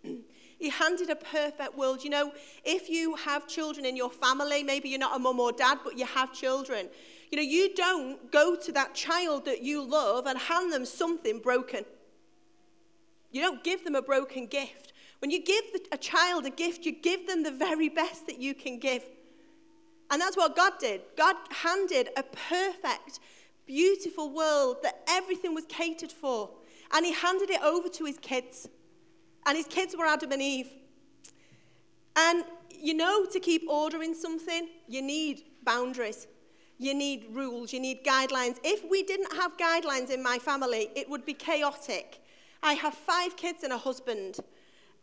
He 0.61 0.69
handed 0.69 1.09
a 1.09 1.15
perfect 1.15 1.75
world. 1.75 2.03
You 2.03 2.11
know, 2.11 2.31
if 2.63 2.87
you 2.87 3.15
have 3.15 3.47
children 3.47 3.83
in 3.83 3.95
your 3.97 4.11
family, 4.11 4.61
maybe 4.61 4.89
you're 4.89 4.99
not 4.99 5.15
a 5.15 5.19
mum 5.19 5.39
or 5.39 5.51
dad, 5.51 5.79
but 5.83 5.97
you 5.97 6.05
have 6.05 6.31
children, 6.33 6.87
you 7.31 7.37
know, 7.37 7.41
you 7.41 7.73
don't 7.73 8.31
go 8.31 8.55
to 8.55 8.71
that 8.73 8.93
child 8.93 9.45
that 9.45 9.63
you 9.63 9.81
love 9.81 10.27
and 10.27 10.37
hand 10.37 10.71
them 10.71 10.85
something 10.85 11.39
broken. 11.39 11.83
You 13.31 13.41
don't 13.41 13.63
give 13.63 13.83
them 13.83 13.95
a 13.95 14.03
broken 14.03 14.45
gift. 14.45 14.93
When 15.17 15.31
you 15.31 15.43
give 15.43 15.63
a 15.91 15.97
child 15.97 16.45
a 16.45 16.51
gift, 16.51 16.85
you 16.85 16.91
give 16.91 17.25
them 17.25 17.41
the 17.41 17.51
very 17.51 17.89
best 17.89 18.27
that 18.27 18.37
you 18.37 18.53
can 18.53 18.77
give. 18.77 19.03
And 20.11 20.21
that's 20.21 20.37
what 20.37 20.55
God 20.55 20.73
did. 20.79 21.01
God 21.17 21.37
handed 21.49 22.09
a 22.15 22.21
perfect, 22.21 23.19
beautiful 23.65 24.29
world 24.29 24.77
that 24.83 24.99
everything 25.07 25.55
was 25.55 25.65
catered 25.65 26.11
for. 26.11 26.51
And 26.91 27.03
He 27.03 27.13
handed 27.13 27.49
it 27.49 27.63
over 27.63 27.89
to 27.89 28.05
His 28.05 28.19
kids. 28.19 28.67
And 29.45 29.57
his 29.57 29.67
kids 29.67 29.95
were 29.97 30.05
Adam 30.05 30.31
and 30.31 30.41
Eve. 30.41 30.69
And 32.15 32.43
you 32.81 32.93
know, 32.93 33.25
to 33.25 33.39
keep 33.39 33.63
order 33.69 34.01
in 34.01 34.15
something, 34.15 34.67
you 34.87 35.01
need 35.01 35.43
boundaries. 35.63 36.27
You 36.79 36.95
need 36.95 37.27
rules, 37.31 37.71
you 37.71 37.79
need 37.79 38.03
guidelines. 38.03 38.57
If 38.63 38.89
we 38.89 39.03
didn't 39.03 39.31
have 39.33 39.55
guidelines 39.55 40.09
in 40.09 40.23
my 40.23 40.39
family, 40.39 40.89
it 40.95 41.07
would 41.07 41.25
be 41.27 41.33
chaotic. 41.35 42.23
I 42.63 42.73
have 42.73 42.95
five 42.95 43.37
kids 43.37 43.63
and 43.63 43.71
a 43.71 43.77
husband. 43.77 44.39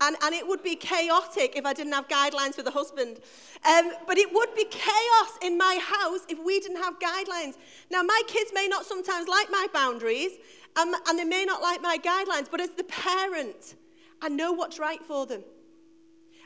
And, 0.00 0.16
and 0.22 0.34
it 0.34 0.46
would 0.46 0.62
be 0.64 0.74
chaotic 0.74 1.54
if 1.56 1.64
I 1.64 1.72
didn't 1.72 1.92
have 1.92 2.08
guidelines 2.08 2.54
for 2.54 2.62
the 2.62 2.70
husband. 2.72 3.20
Um, 3.64 3.92
but 4.08 4.18
it 4.18 4.32
would 4.32 4.54
be 4.56 4.64
chaos 4.64 5.38
in 5.40 5.56
my 5.56 5.78
house 5.80 6.20
if 6.28 6.44
we 6.44 6.58
didn't 6.58 6.82
have 6.82 6.98
guidelines. 6.98 7.54
Now, 7.92 8.02
my 8.02 8.22
kids 8.26 8.50
may 8.52 8.66
not 8.66 8.84
sometimes 8.84 9.28
like 9.28 9.48
my 9.50 9.66
boundaries, 9.72 10.32
um, 10.76 10.94
and 11.08 11.16
they 11.16 11.24
may 11.24 11.44
not 11.44 11.62
like 11.62 11.80
my 11.80 11.98
guidelines, 11.98 12.48
but 12.50 12.60
as 12.60 12.70
the 12.70 12.84
parent, 12.84 13.76
I 14.20 14.28
know 14.28 14.52
what's 14.52 14.78
right 14.78 15.02
for 15.02 15.26
them. 15.26 15.42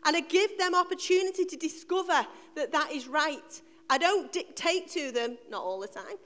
And 0.04 0.16
I 0.16 0.20
give 0.20 0.58
them 0.58 0.74
opportunity 0.74 1.44
to 1.44 1.56
discover 1.56 2.26
that 2.56 2.72
that 2.72 2.90
is 2.92 3.06
right. 3.06 3.62
I 3.88 3.98
don't 3.98 4.32
dictate 4.32 4.88
to 4.90 5.12
them, 5.12 5.38
not 5.48 5.62
all 5.62 5.78
the 5.78 5.86
time, 5.86 6.16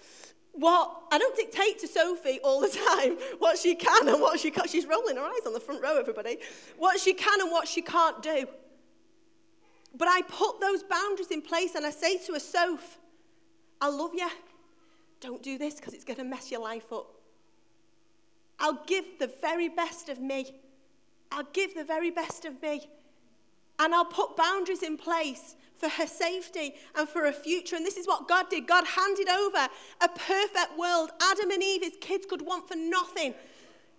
what 0.57 1.03
I 1.13 1.19
don't 1.19 1.37
dictate 1.37 1.79
to 1.81 1.89
Sophie 1.89 2.41
all 2.43 2.61
the 2.61 2.69
time 2.97 3.19
what 3.39 3.59
she 3.59 3.75
can 3.75 4.09
and 4.09 4.21
what 4.21 4.41
she 4.41 4.51
can't. 4.51 4.69
She's 4.69 4.87
rolling 4.87 5.17
her 5.17 5.23
eyes 5.23 5.47
on 5.47 5.53
the 5.53 5.61
front 5.61 5.83
row, 5.83 5.99
everybody. 5.99 6.39
What 6.79 6.99
she 6.99 7.13
can 7.13 7.41
and 7.41 7.51
what 7.51 7.69
she 7.69 7.83
can't 7.83 8.23
do. 8.23 8.47
But 9.97 10.09
I 10.09 10.23
put 10.23 10.61
those 10.61 10.83
boundaries 10.83 11.31
in 11.31 11.43
place 11.43 11.75
and 11.75 11.87
I 11.87 11.91
say 11.91 12.19
to 12.27 12.35
a 12.35 12.41
Soph, 12.41 12.99
I 13.81 13.89
love 13.89 14.13
you. 14.15 14.29
Don't 15.21 15.43
do 15.43 15.59
this 15.59 15.75
because 15.75 15.95
it's 15.95 16.05
going 16.05 16.19
to 16.19 16.25
mess 16.25 16.51
your 16.51 16.61
life 16.61 16.93
up. 16.93 17.07
I'll 18.59 18.85
give 18.87 19.05
the 19.19 19.31
very 19.41 19.69
best 19.69 20.09
of 20.09 20.21
me. 20.21 20.55
I'll 21.33 21.49
give 21.53 21.75
the 21.75 21.85
very 21.85 22.11
best 22.11 22.45
of 22.45 22.61
me. 22.63 22.89
And 23.79 23.95
I'll 23.95 24.07
put 24.07 24.37
boundaries 24.37 24.83
in 24.83 24.97
place 24.97 25.55
for 25.79 25.89
her 25.89 26.07
safety 26.07 26.75
and 26.95 27.09
for 27.09 27.23
her 27.23 27.33
future. 27.33 27.77
And 27.77 27.85
this 27.85 27.97
is 27.97 28.07
what 28.07 28.29
God 28.29 28.49
did. 28.49 28.67
God 28.67 28.85
handed 28.87 29.29
over 29.29 29.69
a 30.01 30.09
perfect 30.09 30.79
world. 30.79 31.11
Adam 31.21 31.51
and 31.51 31.63
Eve, 31.63 31.83
his 31.83 31.97
kids, 32.01 32.27
could 32.27 32.43
want 32.43 32.69
for 32.69 32.77
nothing. 32.77 33.35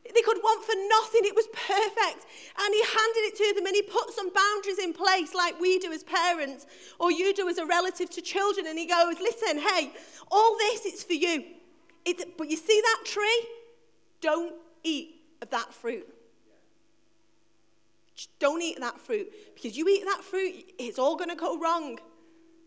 They 0.03 0.21
could 0.21 0.37
want 0.37 0.63
for 0.63 0.73
nothing. 0.89 1.21
It 1.25 1.35
was 1.35 1.47
perfect. 1.47 2.25
And 2.59 2.73
he 2.73 2.81
handed 2.81 3.23
it 3.27 3.35
to 3.37 3.53
them 3.55 3.65
and 3.65 3.75
he 3.75 3.81
put 3.81 4.11
some 4.13 4.31
boundaries 4.33 4.79
in 4.79 4.93
place, 4.93 5.35
like 5.35 5.59
we 5.59 5.79
do 5.79 5.91
as 5.91 6.03
parents, 6.03 6.65
or 6.99 7.11
you 7.11 7.33
do 7.33 7.49
as 7.49 7.57
a 7.57 7.65
relative 7.65 8.09
to 8.11 8.21
children. 8.21 8.67
And 8.67 8.79
he 8.79 8.85
goes, 8.85 9.15
Listen, 9.19 9.59
hey, 9.59 9.91
all 10.31 10.57
this 10.57 10.85
is 10.85 11.03
for 11.03 11.13
you. 11.13 11.43
But 12.37 12.49
you 12.49 12.57
see 12.57 12.81
that 12.81 13.01
tree? 13.05 13.47
Don't 14.21 14.55
eat 14.83 15.15
of 15.41 15.49
that 15.49 15.73
fruit. 15.73 16.07
Don't 18.39 18.61
eat 18.61 18.79
that 18.79 18.99
fruit 18.99 19.27
because 19.55 19.77
you 19.77 19.87
eat 19.87 20.05
that 20.05 20.23
fruit, 20.23 20.53
it's 20.79 20.97
all 20.97 21.15
going 21.15 21.29
to 21.29 21.35
go 21.35 21.59
wrong. 21.59 21.99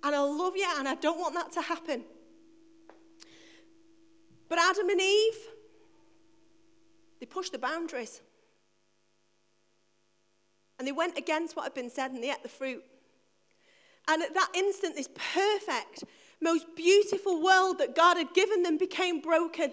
And 0.03 0.15
I 0.15 0.21
love 0.21 0.57
you 0.57 0.67
and 0.79 0.89
I 0.89 0.95
don't 0.95 1.19
want 1.19 1.35
that 1.35 1.53
to 1.53 1.61
happen. 1.61 2.05
But 4.49 4.59
Adam 4.59 4.89
and 4.89 5.01
Eve, 5.01 5.39
they 7.21 7.27
pushed 7.27 7.53
the 7.53 7.59
boundaries. 7.59 8.21
And 10.79 10.89
they 10.89 10.93
went 10.93 11.19
against 11.19 11.57
what 11.57 11.65
had 11.65 11.75
been 11.75 11.91
said 11.91 12.11
and 12.13 12.23
they 12.23 12.31
ate 12.31 12.43
the 12.43 12.49
fruit. 12.49 12.83
And 14.09 14.23
at 14.23 14.35
that 14.35 14.49
instant, 14.55 14.97
this 14.97 15.09
perfect, 15.09 16.05
most 16.41 16.67
beautiful 16.75 17.43
world 17.43 17.79
that 17.79 17.95
God 17.95 18.17
had 18.17 18.33
given 18.35 18.63
them 18.63 18.79
became 18.79 19.21
broken. 19.21 19.73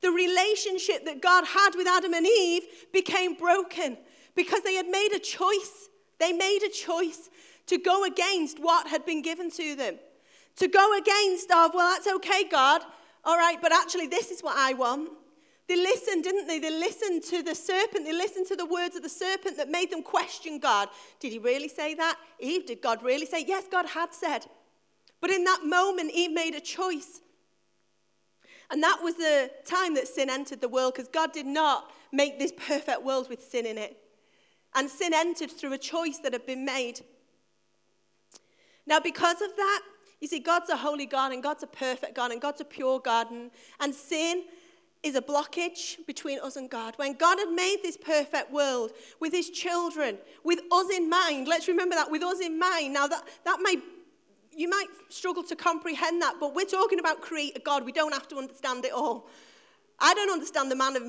The 0.00 0.10
relationship 0.10 1.04
that 1.04 1.22
God 1.22 1.44
had 1.46 1.70
with 1.76 1.86
Adam 1.86 2.14
and 2.14 2.26
Eve 2.26 2.64
became 2.92 3.34
broken 3.34 3.96
because 4.38 4.62
they 4.62 4.74
had 4.74 4.86
made 4.86 5.10
a 5.12 5.18
choice. 5.18 5.88
They 6.20 6.32
made 6.32 6.60
a 6.64 6.70
choice 6.70 7.28
to 7.66 7.76
go 7.76 8.04
against 8.04 8.60
what 8.60 8.86
had 8.86 9.04
been 9.04 9.20
given 9.20 9.50
to 9.50 9.74
them. 9.74 9.96
To 10.58 10.68
go 10.68 10.96
against 10.96 11.50
of, 11.50 11.72
well, 11.74 11.92
that's 11.92 12.06
okay, 12.06 12.44
God. 12.48 12.82
All 13.24 13.36
right, 13.36 13.58
but 13.60 13.72
actually, 13.72 14.06
this 14.06 14.30
is 14.30 14.40
what 14.40 14.54
I 14.56 14.74
want. 14.74 15.10
They 15.66 15.76
listened, 15.76 16.22
didn't 16.22 16.46
they? 16.46 16.60
They 16.60 16.70
listened 16.70 17.24
to 17.24 17.42
the 17.42 17.54
serpent. 17.54 18.04
They 18.04 18.12
listened 18.12 18.46
to 18.46 18.56
the 18.56 18.64
words 18.64 18.94
of 18.94 19.02
the 19.02 19.08
serpent 19.08 19.56
that 19.56 19.68
made 19.70 19.90
them 19.90 20.04
question 20.04 20.60
God. 20.60 20.88
Did 21.18 21.32
he 21.32 21.40
really 21.40 21.68
say 21.68 21.94
that? 21.94 22.16
Eve, 22.38 22.64
did 22.64 22.80
God 22.80 23.02
really 23.02 23.26
say? 23.26 23.44
Yes, 23.44 23.64
God 23.70 23.86
had 23.86 24.14
said. 24.14 24.46
But 25.20 25.30
in 25.30 25.42
that 25.44 25.62
moment, 25.64 26.12
Eve 26.14 26.30
made 26.30 26.54
a 26.54 26.60
choice. 26.60 27.22
And 28.70 28.84
that 28.84 29.00
was 29.02 29.16
the 29.16 29.50
time 29.64 29.94
that 29.94 30.06
sin 30.06 30.30
entered 30.30 30.60
the 30.60 30.68
world 30.68 30.94
because 30.94 31.08
God 31.08 31.32
did 31.32 31.46
not 31.46 31.90
make 32.12 32.38
this 32.38 32.52
perfect 32.56 33.02
world 33.02 33.28
with 33.28 33.42
sin 33.42 33.66
in 33.66 33.76
it. 33.76 33.96
And 34.74 34.88
sin 34.88 35.12
entered 35.14 35.50
through 35.50 35.72
a 35.72 35.78
choice 35.78 36.18
that 36.18 36.32
had 36.32 36.46
been 36.46 36.64
made. 36.64 37.00
Now, 38.86 39.00
because 39.00 39.40
of 39.42 39.54
that, 39.56 39.82
you 40.20 40.26
see, 40.26 40.40
God's 40.40 40.70
a 40.70 40.76
holy 40.76 41.06
God 41.06 41.32
and 41.32 41.42
God's 41.42 41.62
a 41.62 41.66
perfect 41.66 42.14
God 42.14 42.32
and 42.32 42.40
God's 42.40 42.60
a 42.60 42.64
pure 42.64 42.98
God. 42.98 43.28
And, 43.80 43.94
sin 43.94 44.44
is 45.02 45.14
a 45.14 45.22
blockage 45.22 46.04
between 46.06 46.40
us 46.40 46.56
and 46.56 46.68
God. 46.68 46.94
When 46.96 47.14
God 47.14 47.38
had 47.38 47.50
made 47.50 47.78
this 47.82 47.96
perfect 47.96 48.50
world 48.50 48.90
with 49.20 49.32
his 49.32 49.48
children, 49.50 50.18
with 50.42 50.58
us 50.72 50.90
in 50.90 51.08
mind, 51.08 51.46
let's 51.46 51.68
remember 51.68 51.94
that, 51.94 52.10
with 52.10 52.22
us 52.22 52.40
in 52.40 52.58
mind. 52.58 52.94
Now, 52.94 53.06
that, 53.06 53.22
that 53.44 53.58
may, 53.62 53.76
you 54.56 54.68
might 54.68 54.88
struggle 55.08 55.44
to 55.44 55.54
comprehend 55.54 56.20
that, 56.22 56.34
but 56.40 56.52
we're 56.52 56.66
talking 56.66 56.98
about 56.98 57.20
creator 57.20 57.60
God. 57.64 57.84
We 57.84 57.92
don't 57.92 58.12
have 58.12 58.26
to 58.28 58.36
understand 58.36 58.84
it 58.84 58.92
all. 58.92 59.28
I 60.00 60.14
don't 60.14 60.30
understand 60.30 60.70
the, 60.70 60.76
man 60.76 60.96
of, 60.96 61.02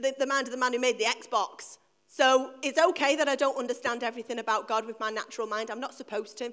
the, 0.00 0.14
the 0.18 0.26
mind 0.26 0.48
of 0.48 0.52
the 0.52 0.58
man 0.58 0.72
who 0.72 0.80
made 0.80 0.98
the 0.98 1.04
Xbox. 1.04 1.78
So 2.16 2.52
it's 2.62 2.78
okay 2.78 3.16
that 3.16 3.28
I 3.28 3.36
don't 3.36 3.58
understand 3.58 4.02
everything 4.02 4.38
about 4.38 4.68
God 4.68 4.86
with 4.86 4.98
my 4.98 5.10
natural 5.10 5.46
mind. 5.46 5.70
I'm 5.70 5.80
not 5.80 5.94
supposed 5.94 6.38
to. 6.38 6.52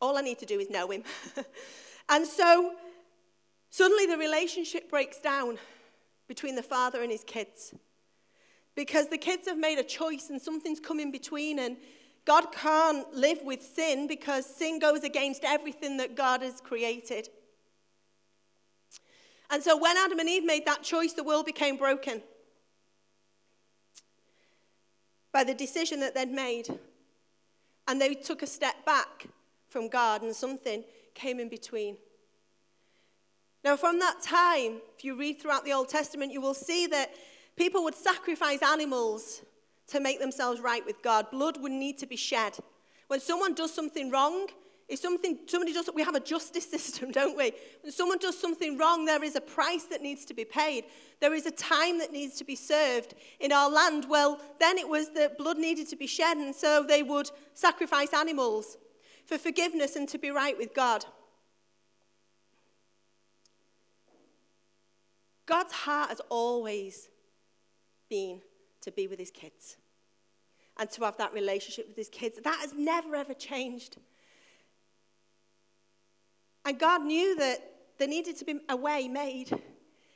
All 0.00 0.18
I 0.18 0.20
need 0.20 0.38
to 0.40 0.46
do 0.46 0.58
is 0.58 0.68
know 0.68 0.90
him. 0.90 1.04
and 2.08 2.26
so 2.26 2.72
Suddenly, 3.74 4.06
the 4.06 4.16
relationship 4.16 4.88
breaks 4.88 5.18
down 5.18 5.58
between 6.28 6.54
the 6.54 6.62
father 6.62 7.02
and 7.02 7.10
his 7.10 7.24
kids 7.24 7.74
because 8.76 9.08
the 9.08 9.18
kids 9.18 9.48
have 9.48 9.58
made 9.58 9.80
a 9.80 9.82
choice 9.82 10.30
and 10.30 10.40
something's 10.40 10.78
come 10.78 11.00
in 11.00 11.10
between, 11.10 11.58
and 11.58 11.76
God 12.24 12.52
can't 12.52 13.12
live 13.12 13.40
with 13.42 13.64
sin 13.64 14.06
because 14.06 14.46
sin 14.46 14.78
goes 14.78 15.02
against 15.02 15.42
everything 15.42 15.96
that 15.96 16.14
God 16.14 16.40
has 16.42 16.60
created. 16.60 17.28
And 19.50 19.60
so, 19.60 19.76
when 19.76 19.96
Adam 19.96 20.20
and 20.20 20.28
Eve 20.28 20.44
made 20.44 20.66
that 20.66 20.84
choice, 20.84 21.14
the 21.14 21.24
world 21.24 21.44
became 21.44 21.76
broken 21.76 22.22
by 25.34 25.44
the 25.44 25.52
decision 25.52 26.00
that 26.00 26.14
they'd 26.14 26.30
made. 26.30 26.68
And 27.88 28.00
they 28.00 28.14
took 28.14 28.42
a 28.42 28.46
step 28.46 28.86
back 28.86 29.26
from 29.68 29.88
God, 29.88 30.22
and 30.22 30.34
something 30.34 30.84
came 31.14 31.40
in 31.40 31.48
between. 31.50 31.96
Now, 33.64 33.76
from 33.76 33.98
that 33.98 34.22
time, 34.22 34.80
if 34.96 35.04
you 35.04 35.18
read 35.18 35.40
throughout 35.40 35.64
the 35.64 35.72
Old 35.72 35.88
Testament, 35.88 36.32
you 36.32 36.40
will 36.40 36.54
see 36.54 36.86
that 36.86 37.10
people 37.56 37.82
would 37.82 37.96
sacrifice 37.96 38.62
animals 38.62 39.42
to 39.88 40.00
make 40.00 40.20
themselves 40.20 40.60
right 40.60 40.86
with 40.86 41.02
God. 41.02 41.30
Blood 41.30 41.60
would 41.60 41.72
need 41.72 41.98
to 41.98 42.06
be 42.06 42.16
shed. 42.16 42.56
When 43.08 43.20
someone 43.20 43.54
does 43.54 43.74
something 43.74 44.10
wrong, 44.10 44.46
if 44.88 44.98
something, 44.98 45.38
somebody 45.46 45.72
does, 45.72 45.88
we 45.94 46.02
have 46.02 46.14
a 46.14 46.20
justice 46.20 46.68
system, 46.70 47.10
don't 47.10 47.36
we? 47.36 47.52
When 47.82 47.92
someone 47.92 48.18
does 48.18 48.38
something 48.38 48.76
wrong, 48.76 49.04
there 49.04 49.22
is 49.24 49.36
a 49.36 49.40
price 49.40 49.84
that 49.84 50.02
needs 50.02 50.24
to 50.26 50.34
be 50.34 50.44
paid. 50.44 50.84
There 51.20 51.34
is 51.34 51.46
a 51.46 51.50
time 51.50 51.98
that 51.98 52.12
needs 52.12 52.36
to 52.36 52.44
be 52.44 52.56
served 52.56 53.14
in 53.40 53.52
our 53.52 53.70
land. 53.70 54.06
Well, 54.08 54.40
then 54.60 54.78
it 54.78 54.88
was 54.88 55.10
that 55.14 55.38
blood 55.38 55.58
needed 55.58 55.88
to 55.88 55.96
be 55.96 56.06
shed, 56.06 56.36
and 56.36 56.54
so 56.54 56.84
they 56.86 57.02
would 57.02 57.30
sacrifice 57.54 58.12
animals 58.12 58.76
for 59.24 59.38
forgiveness 59.38 59.96
and 59.96 60.08
to 60.10 60.18
be 60.18 60.30
right 60.30 60.56
with 60.56 60.74
God. 60.74 61.04
God's 65.46 65.72
heart 65.72 66.08
has 66.08 66.20
always 66.28 67.08
been 68.08 68.40
to 68.82 68.90
be 68.90 69.06
with 69.06 69.18
his 69.18 69.30
kids 69.30 69.76
and 70.78 70.90
to 70.90 71.04
have 71.04 71.16
that 71.18 71.32
relationship 71.32 71.88
with 71.88 71.96
his 71.96 72.08
kids. 72.08 72.38
That 72.42 72.58
has 72.60 72.72
never, 72.72 73.14
ever 73.14 73.34
changed. 73.34 73.98
And 76.64 76.78
God 76.78 77.02
knew 77.04 77.36
that 77.36 77.58
there 77.98 78.08
needed 78.08 78.36
to 78.38 78.44
be 78.44 78.60
a 78.68 78.76
way 78.76 79.08
made. 79.08 79.50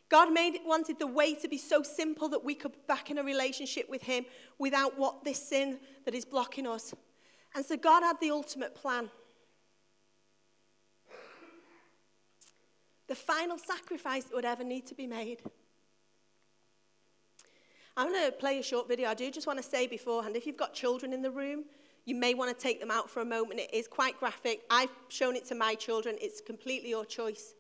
God 0.09 0.33
made, 0.33 0.59
wanted 0.65 0.99
the 0.99 1.07
way 1.07 1.35
to 1.35 1.49
be 1.49 1.59
so 1.59 1.83
simple 1.83 2.29
that 2.31 2.43
we 2.43 2.55
could 2.55 2.73
be 2.73 2.79
back 2.87 3.11
in 3.11 3.19
a 3.19 3.23
relationship 3.23 3.89
with 3.91 4.03
Him 4.03 4.25
without 4.59 4.99
what 4.99 5.25
this 5.25 5.49
sin 5.49 5.79
that 6.05 6.15
is 6.15 6.25
blocking 6.25 6.67
us. 6.67 6.95
And 7.55 7.65
so 7.65 7.77
God 7.77 8.03
had 8.03 8.19
the 8.21 8.31
ultimate 8.31 8.75
plan. 8.75 9.11
the 13.09 13.15
final 13.15 13.59
sacrifice 13.59 14.25
that 14.25 14.35
would 14.35 14.45
ever 14.45 14.63
need 14.63 14.87
to 14.87 14.95
be 14.95 15.07
made. 15.07 15.41
I'm 17.97 18.13
going 18.13 18.27
to 18.27 18.33
play 18.33 18.59
a 18.61 18.63
short 18.63 18.87
video. 18.87 19.09
I 19.09 19.15
do 19.15 19.31
just 19.31 19.47
want 19.47 19.59
to 19.59 19.65
say 19.65 19.87
beforehand 19.87 20.37
if 20.37 20.47
you've 20.47 20.57
got 20.57 20.73
children 20.73 21.13
in 21.13 21.23
the 21.23 21.31
room, 21.31 21.65
you 22.09 22.15
may 22.15 22.33
want 22.33 22.57
to 22.57 22.63
take 22.63 22.81
them 22.81 22.91
out 22.91 23.11
for 23.11 23.21
a 23.21 23.25
moment. 23.25 23.61
It 23.61 23.75
is 23.75 23.87
quite 23.87 24.19
graphic. 24.19 24.63
I've 24.71 24.89
shown 25.09 25.37
it 25.37 25.45
to 25.49 25.55
my 25.55 25.75
children, 25.75 26.17
it's 26.21 26.41
completely 26.41 26.89
your 26.89 27.05
choice. 27.05 27.55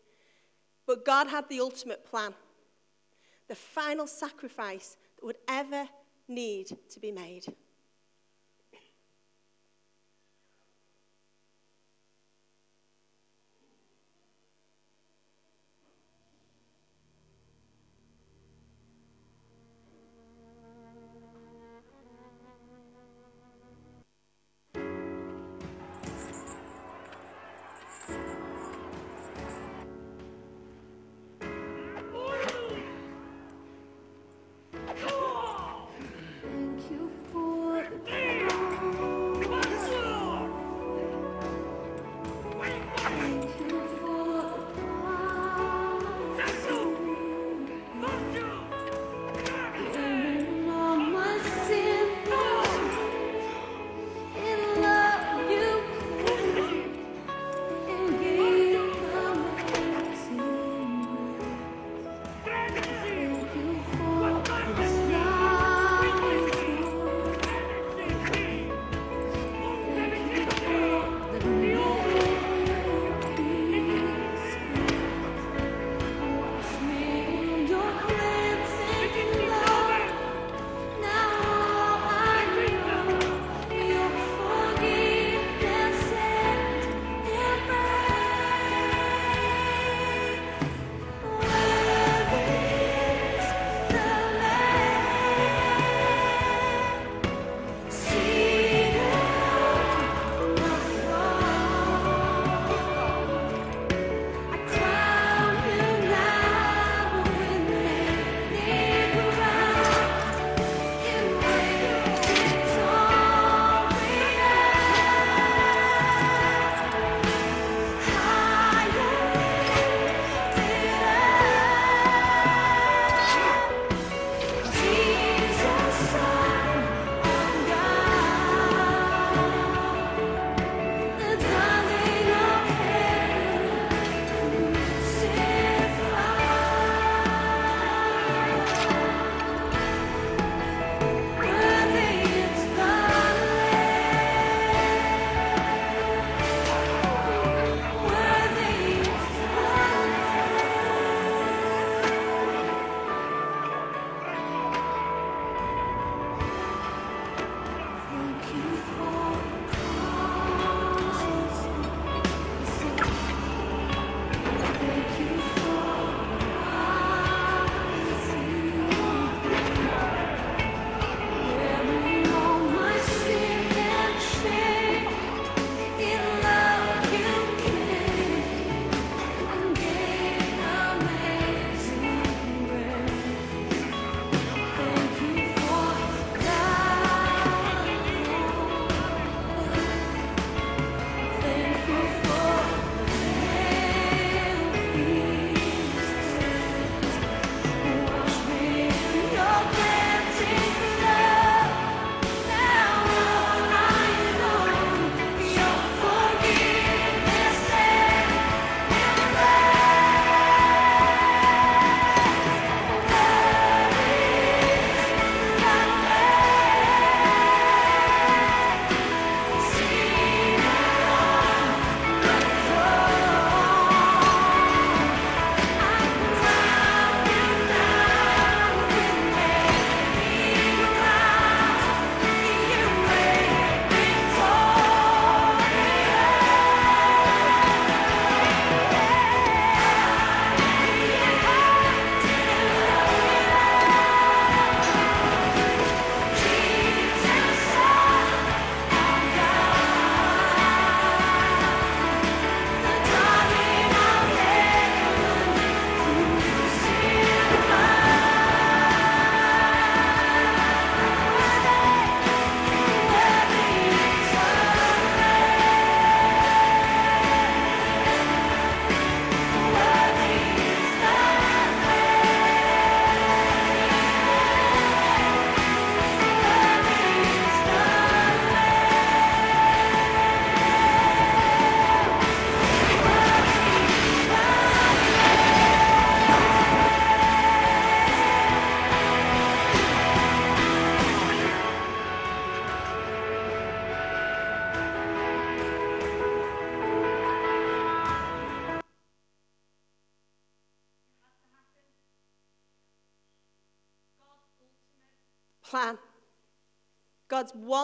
But 0.86 1.04
God 1.04 1.28
had 1.28 1.46
the 1.50 1.60
ultimate 1.60 2.06
plan 2.06 2.32
the 3.48 3.54
final 3.54 4.06
sacrifice 4.06 4.96
that 5.16 5.24
would 5.24 5.38
ever 5.48 5.88
need 6.28 6.76
to 6.90 7.00
be 7.00 7.10
made. 7.10 7.46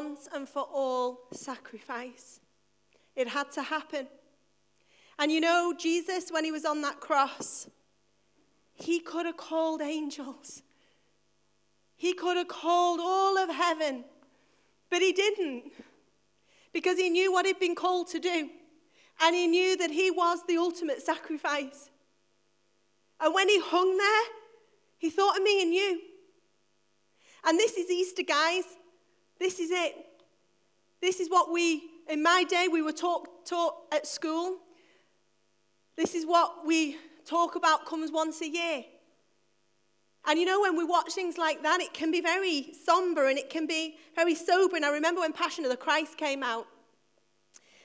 Once 0.05 0.29
and 0.35 0.49
for 0.49 0.63
all 0.63 1.21
sacrifice. 1.33 2.41
It 3.17 3.29
had 3.29 3.51
to 3.53 3.63
happen. 3.63 4.07
And 5.19 5.31
you 5.31 5.41
know, 5.41 5.75
Jesus, 5.79 6.31
when 6.31 6.45
he 6.45 6.53
was 6.53 6.65
on 6.65 6.83
that 6.83 7.01
cross, 7.01 7.69
he 8.75 9.01
could 9.01 9.27
have 9.27 9.37
called 9.37 9.81
angels. 9.81 10.63
He 11.97 12.13
could 12.13 12.37
have 12.37 12.49
called 12.49 13.01
all 13.01 13.39
of 13.39 13.49
heaven, 13.49 14.05
but 14.91 15.01
he 15.01 15.13
didn't 15.13 15.73
because 16.73 16.99
he 16.99 17.09
knew 17.09 17.33
what 17.33 17.47
he'd 17.47 17.61
been 17.61 17.77
called 17.77 18.09
to 18.09 18.19
do. 18.19 18.51
And 19.23 19.35
he 19.35 19.47
knew 19.47 19.77
that 19.77 19.93
he 19.93 20.11
was 20.11 20.41
the 20.49 20.57
ultimate 20.57 21.01
sacrifice. 21.01 21.89
And 23.21 23.33
when 23.33 23.49
he 23.49 23.61
hung 23.61 23.97
there, 23.97 24.25
he 24.99 25.09
thought 25.09 25.37
of 25.37 25.43
me 25.45 25.63
and 25.63 25.73
you. 25.73 26.01
And 27.45 27.57
this 27.59 27.77
is 27.77 27.89
Easter, 27.91 28.25
guys. 28.25 28.65
This 29.39 29.59
is 29.61 29.71
it. 29.71 29.95
This 31.01 31.21
is 31.21 31.29
what 31.29 31.53
we, 31.53 31.83
in 32.09 32.23
my 32.23 32.45
day, 32.45 32.69
we 32.71 32.83
were 32.83 32.93
taught, 32.93 33.47
taught 33.47 33.75
at 33.93 34.07
school. 34.07 34.59
This 35.97 36.15
is 36.15 36.25
what 36.25 36.67
we 36.67 36.97
talk 37.27 37.57
about 37.57 37.87
comes 37.87 38.11
once 38.11 38.41
a 38.41 38.49
year. 38.49 38.85
And 40.27 40.39
you 40.39 40.47
know, 40.47 40.61
when 40.61 40.77
we 40.77 40.85
watch 40.85 41.13
things 41.13 41.37
like 41.37 41.63
that, 41.63 41.81
it 41.81 41.93
can 41.93 42.11
be 42.11 42.21
very 42.21 42.73
somber 42.85 43.29
and 43.29 43.39
it 43.39 43.51
can 43.51 43.67
be 43.67 43.97
very 44.17 44.35
sober. 44.35 44.77
And 44.77 44.85
I 44.85 44.91
remember 44.91 45.21
when 45.21 45.33
Passion 45.33 45.65
of 45.65 45.71
the 45.71 45.77
Christ 45.77 46.17
came 46.17 46.43
out, 46.43 46.67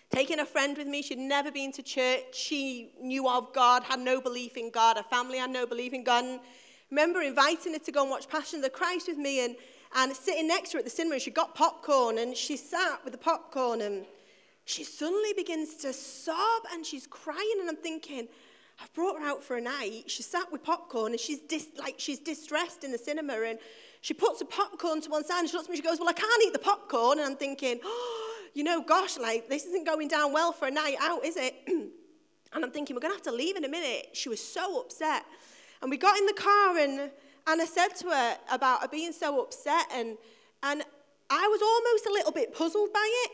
taking 0.10 0.40
a 0.40 0.46
friend 0.46 0.78
with 0.78 0.88
me, 0.88 1.02
she'd 1.02 1.20
never 1.20 1.52
been 1.52 1.72
to 1.74 1.84
church, 1.84 2.24
she 2.34 2.94
knew 3.02 3.28
of 3.28 3.54
God, 3.54 3.84
had 3.84 4.00
no 4.00 4.22
belief 4.22 4.56
in 4.56 4.72
God, 4.72 4.96
her 4.98 5.04
family 5.04 5.38
had 5.38 5.50
no 5.50 5.66
belief 5.66 5.94
in 5.94 6.04
God. 6.04 6.24
And 6.24 6.40
I 6.40 6.44
remember 6.90 7.22
inviting 7.22 7.74
her 7.74 7.80
to 7.80 7.92
go 7.92 8.04
and 8.04 8.10
watch 8.10 8.30
Passion 8.30 8.60
of 8.60 8.64
the 8.64 8.70
Christ 8.70 9.10
with 9.10 9.18
me 9.18 9.44
and, 9.44 9.56
and 9.95 10.15
sitting 10.15 10.47
next 10.47 10.71
to 10.71 10.78
her 10.78 10.80
at 10.80 10.86
the 10.86 10.91
cinema, 10.91 11.15
and 11.15 11.21
she 11.21 11.32
got 11.32 11.56
popcorn 11.56 12.19
and 12.19 12.36
she 12.36 12.58
sat 12.58 13.04
with 13.04 13.13
the 13.13 13.19
popcorn 13.19 13.82
and 13.82 14.06
she 14.65 14.84
suddenly 14.84 15.34
begins 15.34 15.75
to 15.78 15.93
sob 15.93 16.63
and 16.71 16.86
she's 16.86 17.08
crying. 17.08 17.58
And 17.60 17.69
I'm 17.69 17.75
thinking, 17.75 18.28
I've 18.82 18.93
brought 18.93 19.19
her 19.19 19.25
out 19.25 19.43
for 19.43 19.58
a 19.58 19.62
night. 19.62 20.04
She 20.08 20.23
sat 20.23 20.52
with 20.52 20.63
popcorn 20.63 21.12
and 21.13 21.19
she's 21.19 21.39
dis- 21.39 21.69
like 21.78 21.95
she's 21.97 22.19
distressed 22.19 22.84
in 22.84 22.91
the 22.91 22.97
cinema 22.97 23.34
and 23.34 23.60
she 24.02 24.13
puts 24.13 24.39
the 24.39 24.45
popcorn 24.45 25.02
to 25.02 25.10
one 25.10 25.25
side 25.25 25.39
and 25.39 25.49
she 25.49 25.58
looks 25.58 25.67
at 25.67 25.71
me. 25.71 25.78
She 25.78 25.82
goes, 25.82 25.99
"Well, 25.99 26.08
I 26.08 26.13
can't 26.13 26.43
eat 26.45 26.54
the 26.54 26.60
popcorn." 26.60 27.19
And 27.19 27.28
I'm 27.28 27.36
thinking, 27.36 27.80
"Oh, 27.84 28.38
you 28.54 28.63
know, 28.63 28.82
gosh, 28.82 29.17
like 29.17 29.49
this 29.49 29.65
isn't 29.65 29.86
going 29.86 30.08
down 30.08 30.32
well 30.32 30.52
for 30.52 30.67
a 30.67 30.71
night 30.71 30.95
out, 31.02 31.25
is 31.25 31.36
it?" 31.36 31.56
and 31.67 32.63
I'm 32.63 32.71
thinking, 32.71 32.95
"We're 32.95 33.02
going 33.02 33.12
to 33.12 33.17
have 33.17 33.23
to 33.23 33.32
leave 33.32 33.58
in 33.58 33.65
a 33.65 33.69
minute." 33.69 34.10
She 34.13 34.30
was 34.30 34.41
so 34.41 34.82
upset, 34.82 35.25
and 35.82 35.89
we 35.89 35.97
got 35.97 36.17
in 36.17 36.25
the 36.25 36.34
car 36.34 36.78
and 36.78 37.12
and 37.47 37.62
I 37.62 37.65
said 37.65 37.89
to 37.99 38.08
her 38.10 38.38
about 38.52 38.82
her 38.82 38.88
being 38.88 39.12
so 39.12 39.41
upset 39.41 39.86
and 39.93 40.17
and 40.63 40.84
I 41.30 41.47
was 41.47 41.62
almost 41.62 42.06
a 42.08 42.12
little 42.12 42.32
bit 42.32 42.54
puzzled 42.54 42.91
by 42.91 43.08
it. 43.25 43.32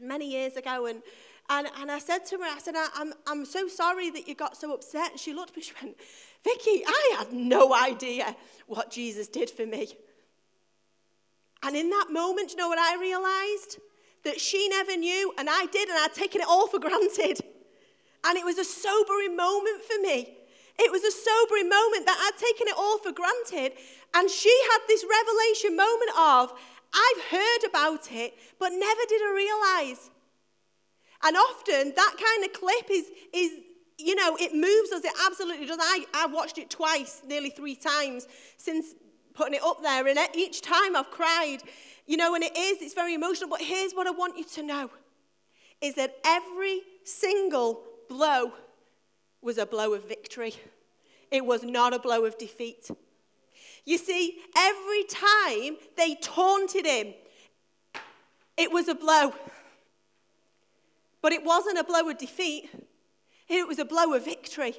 Many 0.00 0.30
years 0.30 0.56
ago 0.56 0.86
and. 0.86 1.02
And, 1.50 1.68
and 1.78 1.92
I 1.92 1.98
said 1.98 2.24
to 2.28 2.38
her, 2.38 2.44
I 2.44 2.58
said, 2.58 2.74
I'm, 2.96 3.12
I'm 3.26 3.44
so 3.44 3.68
sorry 3.68 4.08
that 4.08 4.26
you 4.26 4.34
got 4.34 4.56
so 4.56 4.72
upset. 4.72 5.10
And 5.10 5.20
she 5.20 5.34
looked 5.34 5.50
at 5.50 5.56
me, 5.56 5.62
she 5.62 5.74
went, 5.82 5.94
Vicky, 6.42 6.82
I 6.86 7.16
had 7.18 7.34
no 7.34 7.74
idea 7.74 8.34
what 8.66 8.90
Jesus 8.90 9.28
did 9.28 9.50
for 9.50 9.66
me. 9.66 9.88
And 11.62 11.74
in 11.74 11.90
that 11.90 12.06
moment, 12.10 12.52
you 12.52 12.56
know 12.56 12.68
what 12.68 12.78
I 12.78 12.98
realized? 13.00 13.78
That 14.24 14.40
she 14.40 14.68
never 14.68 14.96
knew, 14.96 15.34
and 15.38 15.48
I 15.50 15.66
did, 15.66 15.88
and 15.88 15.98
I'd 15.98 16.14
taken 16.14 16.40
it 16.40 16.46
all 16.48 16.66
for 16.66 16.78
granted. 16.78 17.40
And 18.26 18.38
it 18.38 18.44
was 18.44 18.58
a 18.58 18.64
sobering 18.64 19.36
moment 19.36 19.82
for 19.82 20.00
me. 20.00 20.36
It 20.78 20.90
was 20.90 21.04
a 21.04 21.12
sobering 21.12 21.68
moment 21.68 22.06
that 22.06 22.18
I'd 22.18 22.38
taken 22.38 22.68
it 22.68 22.74
all 22.76 22.98
for 22.98 23.12
granted. 23.12 23.78
And 24.14 24.30
she 24.30 24.52
had 24.72 24.80
this 24.88 25.04
revelation 25.04 25.76
moment 25.76 26.10
of, 26.18 26.52
I've 26.92 27.22
heard 27.30 27.68
about 27.68 28.12
it, 28.12 28.34
but 28.58 28.70
never 28.70 29.02
did 29.08 29.22
I 29.22 29.32
realize 29.34 30.10
and 31.24 31.36
often 31.36 31.92
that 31.96 32.14
kind 32.18 32.44
of 32.44 32.52
clip 32.52 32.90
is, 32.90 33.06
is 33.32 33.50
you 33.98 34.14
know, 34.14 34.36
it 34.38 34.52
moves 34.52 34.92
us. 34.92 35.04
It 35.04 35.12
absolutely 35.26 35.66
does. 35.66 35.78
I, 35.80 36.04
I 36.14 36.26
watched 36.26 36.58
it 36.58 36.68
twice, 36.68 37.22
nearly 37.26 37.50
three 37.50 37.74
times 37.74 38.28
since 38.58 38.94
putting 39.32 39.54
it 39.54 39.62
up 39.62 39.82
there. 39.82 40.06
And 40.06 40.18
each 40.34 40.60
time 40.60 40.94
I've 40.94 41.10
cried, 41.10 41.58
you 42.06 42.18
know, 42.18 42.34
and 42.34 42.44
it 42.44 42.56
is, 42.56 42.82
it's 42.82 42.94
very 42.94 43.14
emotional. 43.14 43.48
But 43.48 43.62
here's 43.62 43.92
what 43.94 44.06
I 44.06 44.10
want 44.10 44.36
you 44.36 44.44
to 44.44 44.62
know 44.62 44.90
is 45.80 45.94
that 45.94 46.16
every 46.24 46.80
single 47.04 47.82
blow 48.08 48.52
was 49.44 49.58
a 49.58 49.66
blow 49.66 49.92
of 49.92 50.08
victory. 50.08 50.54
It 51.30 51.44
was 51.44 51.62
not 51.62 51.92
a 51.92 51.98
blow 51.98 52.24
of 52.24 52.38
defeat. 52.38 52.90
You 53.84 53.98
see, 53.98 54.38
every 54.56 55.04
time 55.04 55.76
they 55.96 56.14
taunted 56.14 56.86
him, 56.86 57.14
it 58.56 58.72
was 58.72 58.88
a 58.88 58.94
blow. 58.94 59.34
But 61.20 61.32
it 61.32 61.44
wasn't 61.44 61.78
a 61.78 61.84
blow 61.84 62.08
of 62.08 62.18
defeat, 62.18 62.70
it 63.48 63.68
was 63.68 63.78
a 63.78 63.84
blow 63.84 64.14
of 64.14 64.24
victory. 64.24 64.74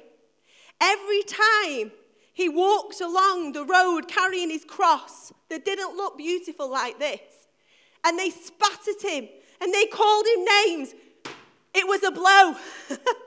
Every 0.80 1.22
time 1.22 1.92
he 2.34 2.48
walked 2.48 3.00
along 3.00 3.52
the 3.52 3.64
road 3.64 4.08
carrying 4.08 4.50
his 4.50 4.64
cross 4.64 5.32
that 5.48 5.64
didn't 5.64 5.96
look 5.96 6.18
beautiful 6.18 6.70
like 6.70 6.98
this, 6.98 7.20
and 8.04 8.18
they 8.18 8.30
spat 8.30 8.80
at 8.88 9.02
him 9.02 9.28
and 9.60 9.72
they 9.72 9.86
called 9.86 10.26
him 10.26 10.44
names, 10.44 10.94
it 11.74 11.86
was 11.86 12.02
a 12.02 12.10
blow. 12.10 12.54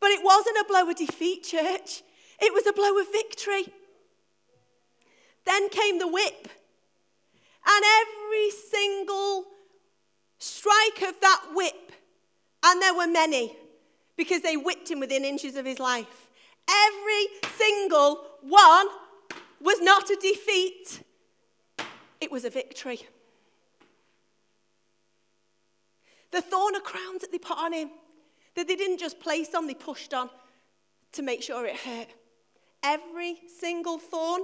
but 0.00 0.10
it 0.10 0.24
wasn't 0.24 0.58
a 0.58 0.64
blow 0.68 0.88
of 0.88 0.96
defeat, 0.96 1.44
church. 1.44 2.02
It 2.40 2.52
was 2.52 2.66
a 2.66 2.72
blow 2.72 2.98
of 2.98 3.10
victory. 3.10 3.72
Then 5.44 5.68
came 5.68 5.98
the 5.98 6.08
whip. 6.08 6.48
And 7.66 7.84
every 8.00 8.50
single 8.50 9.44
strike 10.38 11.02
of 11.02 11.20
that 11.20 11.42
whip 11.52 11.92
and 12.64 12.80
there 12.80 12.94
were 12.94 13.06
many 13.06 13.56
because 14.16 14.42
they 14.42 14.56
whipped 14.56 14.90
him 14.90 15.00
within 15.00 15.24
inches 15.24 15.56
of 15.56 15.64
his 15.64 15.78
life. 15.78 16.28
Every 16.68 17.26
single 17.56 18.26
one 18.42 18.86
was 19.60 19.80
not 19.80 20.10
a 20.10 20.16
defeat, 20.16 21.02
it 22.20 22.30
was 22.30 22.44
a 22.44 22.50
victory. 22.50 23.00
The 26.30 26.42
thorn 26.42 26.74
of 26.74 26.84
crowns 26.84 27.22
that 27.22 27.32
they 27.32 27.38
put 27.38 27.56
on 27.56 27.72
him, 27.72 27.90
that 28.58 28.66
they 28.66 28.74
didn't 28.74 28.98
just 28.98 29.20
place 29.20 29.54
on, 29.54 29.68
they 29.68 29.74
pushed 29.74 30.12
on 30.12 30.28
to 31.12 31.22
make 31.22 31.42
sure 31.44 31.64
it 31.64 31.76
hurt. 31.76 32.08
Every 32.82 33.36
single 33.60 33.98
thorn, 33.98 34.42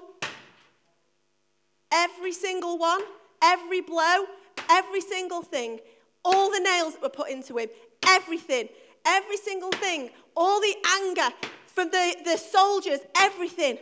every 1.92 2.32
single 2.32 2.78
one, 2.78 3.00
every 3.42 3.80
blow, 3.80 4.26
every 4.70 5.00
single 5.00 5.42
thing, 5.42 5.80
all 6.24 6.48
the 6.52 6.60
nails 6.60 6.94
that 6.94 7.02
were 7.02 7.08
put 7.08 7.28
into 7.28 7.58
him, 7.58 7.68
everything, 8.06 8.68
every 9.04 9.36
single 9.36 9.72
thing, 9.72 10.10
all 10.36 10.60
the 10.60 10.76
anger 11.02 11.28
from 11.66 11.90
the, 11.90 12.16
the 12.24 12.36
soldiers, 12.36 13.00
everything. 13.18 13.78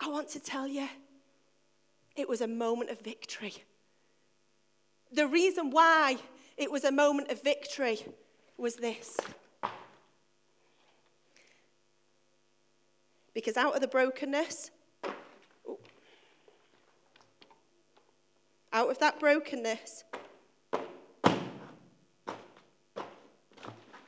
I 0.00 0.08
want 0.08 0.28
to 0.30 0.40
tell 0.40 0.66
you, 0.66 0.88
it 2.16 2.28
was 2.28 2.40
a 2.40 2.48
moment 2.48 2.90
of 2.90 3.00
victory. 3.00 3.54
The 5.12 5.28
reason 5.28 5.70
why 5.70 6.16
it 6.56 6.70
was 6.70 6.82
a 6.82 6.90
moment 6.90 7.30
of 7.30 7.44
victory 7.44 8.00
was 8.58 8.76
this. 8.76 9.16
Because 13.32 13.56
out 13.56 13.74
of 13.74 13.80
the 13.80 13.88
brokenness, 13.88 14.70
out 18.72 18.90
of 18.90 18.98
that 18.98 19.20
brokenness, 19.20 20.04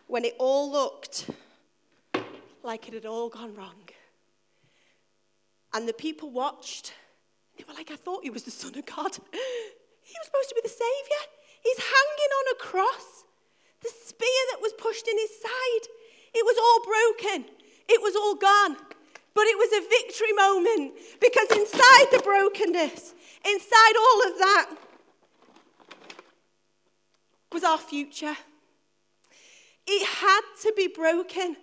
when 0.09 0.25
it 0.25 0.35
all 0.39 0.71
looked 0.71 1.31
like 2.65 2.89
it 2.89 2.95
had 2.95 3.07
all 3.07 3.29
gone 3.29 3.55
wrong. 3.55 3.89
And 5.73 5.89
the 5.89 5.93
people 5.93 6.31
watched. 6.31 6.93
They 7.57 7.65
were 7.67 7.75
like, 7.75 7.93
I 7.93 7.97
thought 7.97 8.25
he 8.25 8.31
was 8.31 8.43
the 8.43 8.51
Son 8.51 8.77
of 8.77 8.85
God. 8.87 9.17
He 10.03 10.17
was 10.19 10.27
supposed 10.27 10.49
to 10.49 10.55
be 10.57 10.63
the 10.65 10.69
Savior. 10.69 11.23
He's 11.63 11.79
hanging 11.79 12.33
on 12.41 12.55
a 12.55 12.59
cross. 12.59 13.25
The 13.83 13.90
spear 14.05 14.40
that 14.53 14.61
was 14.61 14.73
pushed 14.79 15.09
in 15.09 15.16
his 15.19 15.31
side, 15.40 15.88
it 16.35 16.45
was 16.45 16.57
all 16.59 16.81
broken. 16.85 17.51
It 17.88 18.03
was 18.03 18.14
all 18.14 18.35
gone. 18.35 18.77
But 19.35 19.45
it 19.47 19.57
was 19.57 19.73
a 19.73 19.88
victory 19.88 20.33
moment 20.33 20.95
because 21.21 21.51
inside 21.51 22.07
the 22.11 22.21
brokenness, 22.23 23.14
inside 23.45 23.95
all 23.99 24.29
of 24.29 24.38
that, 24.38 24.71
was 27.53 27.64
our 27.64 27.79
future. 27.79 28.37
It 29.87 30.07
had 30.07 30.43
to 30.62 30.73
be 30.77 30.88
broken 30.88 31.57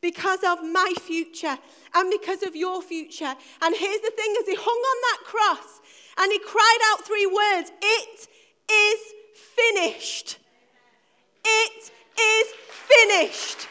because 0.00 0.40
of 0.46 0.62
my 0.62 0.92
future 1.00 1.58
and 1.94 2.10
because 2.10 2.42
of 2.42 2.54
your 2.54 2.82
future. 2.82 3.34
And 3.62 3.74
here's 3.76 4.00
the 4.00 4.12
thing 4.16 4.34
as 4.40 4.46
he 4.46 4.54
hung 4.54 4.66
on 4.66 4.98
that 5.02 5.18
cross 5.24 5.80
and 6.18 6.30
he 6.30 6.38
cried 6.38 6.78
out 6.92 7.04
three 7.04 7.26
words 7.26 7.72
It 7.82 8.28
is 8.70 9.00
finished. 9.34 10.38
It 11.44 11.92
is 12.18 12.46
finished. 12.68 13.68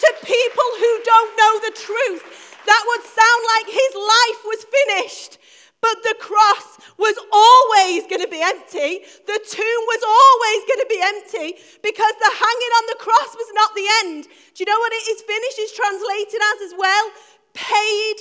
To 0.00 0.14
people 0.24 0.68
who 0.80 0.92
don't 1.04 1.36
know 1.36 1.54
the 1.60 1.76
truth, 1.76 2.56
that 2.66 2.82
would 2.86 3.04
sound 3.04 3.42
like 3.56 3.66
his 3.68 3.92
life 3.94 4.40
was 4.44 4.64
finished. 4.64 5.38
But 5.80 6.02
the 6.02 6.14
cross 6.20 6.76
was 6.98 7.16
always 7.32 8.04
going 8.06 8.20
to 8.20 8.28
be 8.28 8.42
empty. 8.42 9.00
The 9.26 9.40
tomb 9.40 9.82
was 9.88 10.02
always 10.04 10.60
going 10.68 10.82
to 10.84 10.90
be 10.90 11.00
empty 11.00 11.48
because 11.82 12.14
the 12.20 12.32
hanging 12.36 12.72
on 12.76 12.84
the 12.92 13.00
cross 13.00 13.32
was 13.34 13.50
not 13.54 13.74
the 13.74 13.88
end. 14.04 14.24
Do 14.24 14.58
you 14.60 14.66
know 14.66 14.78
what 14.78 14.92
it 14.92 15.08
is 15.08 15.22
finished 15.22 15.58
is 15.58 15.72
translated 15.72 16.40
as 16.52 16.72
as 16.72 16.74
well? 16.76 17.10
Paid 17.54 18.16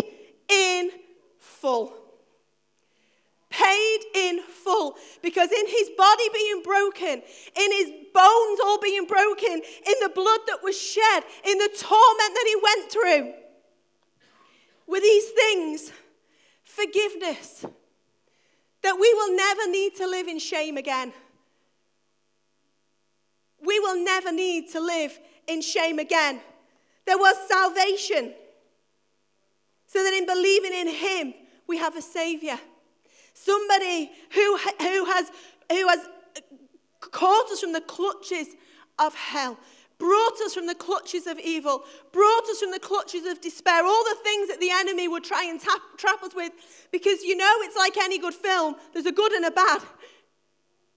in 0.48 0.92
full. 1.38 1.99
Paid 3.50 4.00
in 4.16 4.42
full. 4.42 4.96
Because 5.22 5.52
in 5.52 5.68
his 5.68 5.90
body 5.98 6.30
being 6.34 6.62
broken, 6.64 7.22
in 7.56 7.72
his 7.72 7.92
bones 8.14 8.60
all 8.64 8.80
being 8.80 9.06
broken, 9.06 9.54
in 9.54 9.96
the 10.02 10.12
blood 10.14 10.40
that 10.48 10.60
was 10.64 10.80
shed, 10.80 11.24
in 11.46 11.58
the 11.58 11.70
torment 11.78 12.34
that 12.36 12.46
he 12.48 12.56
went 12.64 12.92
through, 12.92 13.34
with 14.88 15.04
these 15.04 15.30
things, 15.30 15.92
forgiveness, 16.64 17.66
that 18.82 18.98
we 19.00 19.14
will 19.14 19.36
never 19.36 19.70
need 19.70 19.96
to 19.96 20.08
live 20.08 20.28
in 20.28 20.40
shame 20.40 20.78
again. 20.78 21.14
We 23.66 23.80
will 23.80 24.04
never 24.04 24.32
need 24.32 24.70
to 24.72 24.80
live 24.80 25.18
in 25.48 25.62
shame 25.62 26.00
again. 26.00 26.40
There 27.06 27.18
was 27.18 27.36
salvation, 27.48 28.34
so 29.86 30.04
that 30.04 30.14
in 30.14 30.26
believing 30.26 30.74
in 30.74 30.88
Him, 30.88 31.34
we 31.68 31.78
have 31.78 31.96
a 31.96 32.02
Savior. 32.02 32.60
Somebody 33.42 34.12
who, 34.34 34.58
who, 34.58 35.06
has, 35.06 35.32
who 35.72 35.88
has 35.88 36.00
caught 37.00 37.50
us 37.52 37.62
from 37.62 37.72
the 37.72 37.82
clutches 37.82 38.48
of 38.98 39.16
hell, 39.16 39.58
brought 39.98 40.42
us 40.42 40.54
from 40.54 40.68
the 40.68 40.76
clutches 40.76 41.26
of 41.26 41.40
evil, 41.40 41.84
brought 42.12 42.44
us 42.50 42.60
from 42.60 42.72
the 42.72 42.80
clutches 42.80 43.26
of 43.26 43.40
despair, 43.40 43.86
all 43.86 44.04
the 44.04 44.18
things 44.24 44.50
that 44.50 44.60
the 44.60 44.70
enemy 44.70 45.08
would 45.08 45.24
try 45.24 45.46
and 45.46 45.62
tap, 45.62 45.80
trap 45.98 46.22
us 46.22 46.36
with. 46.36 46.52
Because 46.92 47.24
you 47.24 47.38
know, 47.38 47.54
it's 47.60 47.78
like 47.78 47.96
any 47.98 48.20
good 48.20 48.34
film 48.34 48.76
there's 48.92 49.06
a 49.06 49.12
good 49.12 49.32
and 49.32 49.46
a 49.46 49.52
bad. 49.52 49.82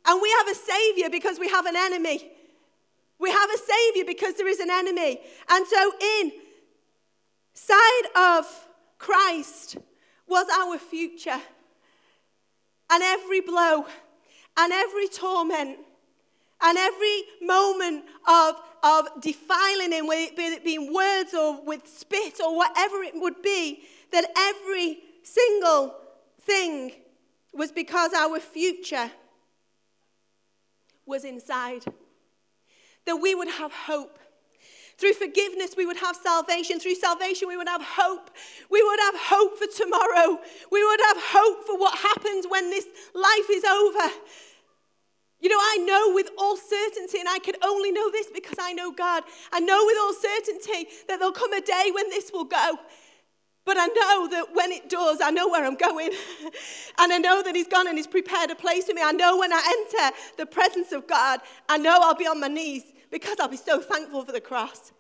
And 0.07 0.21
we 0.21 0.35
have 0.39 0.49
a 0.49 0.55
savior 0.55 1.11
because 1.11 1.39
we 1.39 1.49
have 1.49 1.67
an 1.67 1.77
enemy. 1.77 2.29
We 3.21 3.31
have 3.31 3.51
a 3.51 3.59
savior 3.59 4.05
because 4.05 4.35
there 4.35 4.49
is 4.49 4.59
an 4.59 4.71
enemy. 4.71 5.21
And 5.49 5.65
so, 5.65 5.93
in 6.19 6.33
side 7.55 8.07
of 8.17 8.67
Christ 8.99 9.77
was 10.27 10.47
our 10.59 10.77
future. 10.77 11.41
And 12.93 13.03
every 13.03 13.41
blow 13.41 13.87
and 14.57 14.73
every 14.73 15.09
torment 15.09 15.79
and 16.63 16.79
every 16.79 17.23
moment 17.41 18.05
of, 18.29 18.55
of 18.83 19.09
defiling 19.21 19.93
him, 19.93 20.07
whether 20.07 20.23
it 20.37 20.65
be 20.65 20.75
in 20.75 20.93
words 20.93 21.35
or 21.35 21.65
with 21.65 21.87
spit 21.89 22.41
or 22.45 22.57
whatever 22.57 23.03
it 23.03 23.15
would 23.15 23.43
be, 23.43 23.83
that 24.13 24.27
every 24.37 24.99
single 25.23 25.95
thing 26.43 26.93
was 27.53 27.73
because 27.73 28.13
our 28.13 28.39
future 28.39 29.11
was 31.07 31.25
inside. 31.25 31.85
That 33.07 33.17
we 33.17 33.35
would 33.35 33.49
have 33.49 33.73
hope. 33.73 34.19
Through 34.99 35.15
forgiveness, 35.15 35.75
we 35.77 35.87
would 35.87 35.97
have 35.97 36.17
salvation. 36.17 36.79
Through 36.79 36.97
salvation, 36.97 37.49
we 37.49 37.57
would 37.57 37.69
have 37.69 37.83
hope. 37.83 38.31
We 38.71 38.83
would 38.83 39.01
have 39.01 39.15
hope 39.19 39.59
for 39.59 39.67
tomorrow. 39.67 40.39
We 40.71 40.85
would 40.85 41.01
have 41.01 41.17
hope 41.19 41.67
for 41.67 41.79
what 41.79 41.99
happens 41.99 42.47
when 42.49 42.71
this 42.71 42.87
life 43.15 43.51
is 43.51 43.65
over. 43.65 44.15
You 45.41 45.49
know, 45.49 45.59
I 45.59 45.79
know 45.79 46.15
with 46.15 46.31
all 46.39 46.57
certainty, 46.57 47.19
and 47.19 47.29
I 47.29 47.41
can 47.41 47.57
only 47.65 47.91
know 47.91 48.11
this 48.13 48.29
because 48.33 48.59
I 48.61 48.73
know 48.73 48.93
God. 48.93 49.25
I 49.53 49.59
know 49.59 49.85
with 49.87 49.97
all 50.01 50.13
certainty 50.13 50.89
that 51.09 51.19
there'll 51.19 51.33
come 51.33 51.53
a 51.53 51.61
day 51.61 51.91
when 51.93 52.09
this 52.11 52.31
will 52.33 52.45
go. 52.45 52.79
But 53.65 53.77
I 53.79 53.87
know 53.87 54.29
that 54.29 54.55
when 54.55 54.73
it 54.73 54.89
does, 54.89 55.21
I 55.21 55.31
know 55.31 55.49
where 55.49 55.65
I'm 55.65 55.77
going. 55.77 56.11
and 56.99 57.13
I 57.13 57.19
know 57.19 57.43
that 57.43 57.55
He's 57.55 57.67
gone 57.69 57.89
and 57.89 57.97
He's 57.97 58.07
prepared 58.07 58.51
a 58.51 58.55
place 58.55 58.85
for 58.85 58.95
me. 58.95 59.03
I 59.05 59.13
know 59.13 59.39
when 59.39 59.53
I 59.53 59.87
enter 59.91 60.17
the 60.37 60.47
presence 60.47 60.93
of 60.93 61.07
God, 61.07 61.41
I 61.69 61.79
know 61.79 61.99
I'll 62.03 62.15
be 62.15 62.27
on 62.27 62.41
my 62.41 62.49
knees 62.49 62.85
because 63.13 63.39
I'll 63.39 63.47
be 63.49 63.57
so 63.57 63.81
thankful 63.81 64.25
for 64.25 64.33
the 64.33 64.41
cross. 64.41 64.91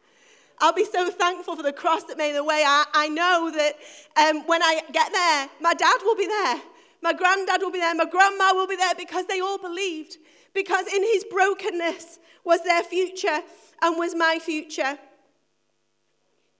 I'll 0.60 0.74
be 0.74 0.84
so 0.84 1.10
thankful 1.10 1.56
for 1.56 1.62
the 1.62 1.72
cross 1.72 2.04
that 2.04 2.18
made 2.18 2.36
the 2.36 2.44
way. 2.44 2.62
I, 2.64 2.84
I 2.92 3.08
know 3.08 3.50
that 3.50 3.76
um, 4.16 4.46
when 4.46 4.62
I 4.62 4.82
get 4.92 5.10
there, 5.10 5.48
my 5.60 5.74
dad 5.74 5.98
will 6.04 6.14
be 6.14 6.26
there. 6.26 6.60
My 7.02 7.12
granddad 7.14 7.62
will 7.62 7.72
be 7.72 7.80
there. 7.80 7.94
My 7.96 8.04
grandma 8.04 8.52
will 8.54 8.68
be 8.68 8.76
there 8.76 8.94
because 8.96 9.26
they 9.26 9.40
all 9.40 9.58
believed 9.58 10.18
because 10.54 10.86
in 10.86 11.02
his 11.02 11.24
brokenness 11.24 12.20
was 12.44 12.62
their 12.62 12.84
future 12.84 13.40
and 13.80 13.98
was 13.98 14.14
my 14.14 14.38
future. 14.40 14.98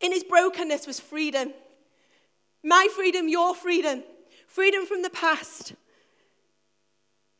In 0.00 0.10
his 0.10 0.24
brokenness 0.24 0.86
was 0.86 0.98
freedom. 0.98 1.52
My 2.64 2.88
freedom, 2.96 3.28
your 3.28 3.54
freedom, 3.54 4.02
freedom 4.48 4.86
from 4.86 5.02
the 5.02 5.10
past. 5.10 5.74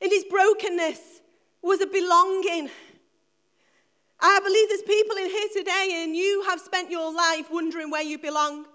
In 0.01 0.11
his 0.11 0.25
brokenness 0.25 1.23
was 1.63 1.81
a 1.81 1.87
belonging. 1.87 2.71
I 4.25 4.39
believe 4.39 4.69
there's 4.69 4.83
people 4.83 5.17
in 5.17 5.27
here 5.29 5.49
today, 5.53 6.05
and 6.05 6.15
you 6.15 6.45
have 6.49 6.61
spent 6.61 6.93
your 6.93 7.13
life 7.13 7.51
wondering 7.51 7.91
where 7.91 8.03
you 8.03 8.19
belong. 8.19 8.67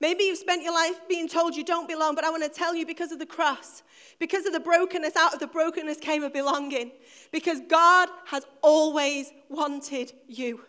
Maybe 0.00 0.24
you've 0.24 0.38
spent 0.38 0.64
your 0.64 0.74
life 0.74 0.98
being 1.08 1.28
told 1.28 1.54
you 1.54 1.64
don't 1.64 1.86
belong, 1.86 2.16
but 2.16 2.24
I 2.24 2.30
want 2.30 2.42
to 2.42 2.48
tell 2.48 2.74
you 2.74 2.84
because 2.84 3.12
of 3.12 3.20
the 3.20 3.26
cross, 3.26 3.84
because 4.18 4.46
of 4.46 4.52
the 4.52 4.58
brokenness, 4.58 5.14
out 5.14 5.34
of 5.34 5.38
the 5.38 5.46
brokenness 5.46 5.98
came 5.98 6.24
a 6.24 6.30
belonging. 6.30 6.90
Because 7.30 7.60
God 7.68 8.08
has 8.26 8.44
always 8.60 9.30
wanted 9.48 10.12
you. 10.26 10.62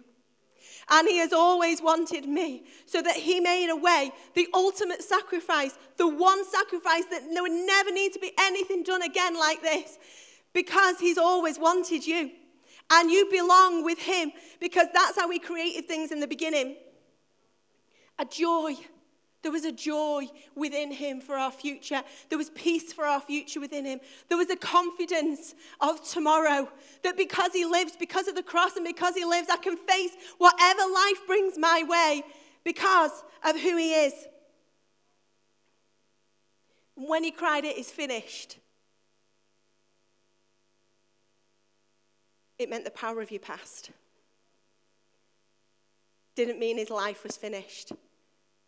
And 0.92 1.08
He 1.08 1.18
has 1.18 1.34
always 1.34 1.82
wanted 1.82 2.28
me. 2.28 2.66
So 2.86 3.02
that 3.02 3.16
He 3.16 3.40
made 3.40 3.72
a 3.72 3.76
way, 3.76 4.12
the 4.36 4.48
ultimate 4.54 5.02
sacrifice, 5.02 5.76
the 5.98 6.08
one 6.08 6.46
sacrifice 6.46 7.06
that 7.06 7.24
there 7.34 7.42
would 7.42 7.52
never 7.52 7.92
need 7.92 8.14
to 8.14 8.20
be 8.20 8.32
anything 8.40 8.84
done 8.84 9.02
again 9.02 9.40
like 9.40 9.64
this. 9.64 9.98
Because 10.54 11.00
He's 11.00 11.18
always 11.18 11.58
wanted 11.58 12.06
you. 12.06 12.32
And 12.92 13.10
you 13.10 13.28
belong 13.32 13.84
with 13.84 14.00
Him 14.00 14.32
because 14.60 14.88
that's 14.94 15.20
how 15.20 15.30
He 15.30 15.40
created 15.40 15.88
things 15.88 16.12
in 16.12 16.20
the 16.20 16.28
beginning. 16.28 16.76
A 18.20 18.26
joy 18.26 18.76
there 19.42 19.52
was 19.52 19.66
a 19.66 19.72
joy 19.72 20.28
within 20.56 20.92
him 20.92 21.20
for 21.20 21.36
our 21.36 21.52
future. 21.52 22.04
There 22.30 22.38
was 22.38 22.52
peace 22.52 22.94
for 22.94 23.06
our 23.06 23.20
future 23.20 23.60
within 23.60 23.86
him. 23.86 24.00
There 24.30 24.38
was 24.38 24.52
a 24.52 24.56
confidence 24.56 25.56
of 25.80 26.08
tomorrow 26.08 26.70
that 27.04 27.18
because 27.18 27.52
he 27.52 27.66
lives, 27.66 27.96
because 27.98 28.28
of 28.28 28.36
the 28.36 28.44
cross, 28.44 28.76
and 28.76 28.86
because 28.86 29.16
he 29.16 29.26
lives, 29.26 29.48
I 29.50 29.58
can 29.58 29.78
face 29.78 30.12
whatever 30.38 30.82
life 30.82 31.26
brings 31.26 31.58
my 31.58 31.84
way 31.88 32.24
because 32.64 33.24
of 33.44 33.60
who 33.60 33.78
he 33.78 33.94
is. 33.94 34.14
When 36.96 37.24
he 37.24 37.32
cried, 37.32 37.66
It 37.66 37.78
is 37.78 37.90
finished, 37.90 38.60
it 42.62 42.70
meant 42.70 42.86
the 42.86 42.92
power 42.92 43.22
of 43.22 43.32
your 43.32 43.40
past. 43.40 43.92
Didn't 46.36 46.60
mean 46.60 46.78
his 46.78 46.90
life 46.90 47.24
was 47.24 47.38
finished 47.38 47.92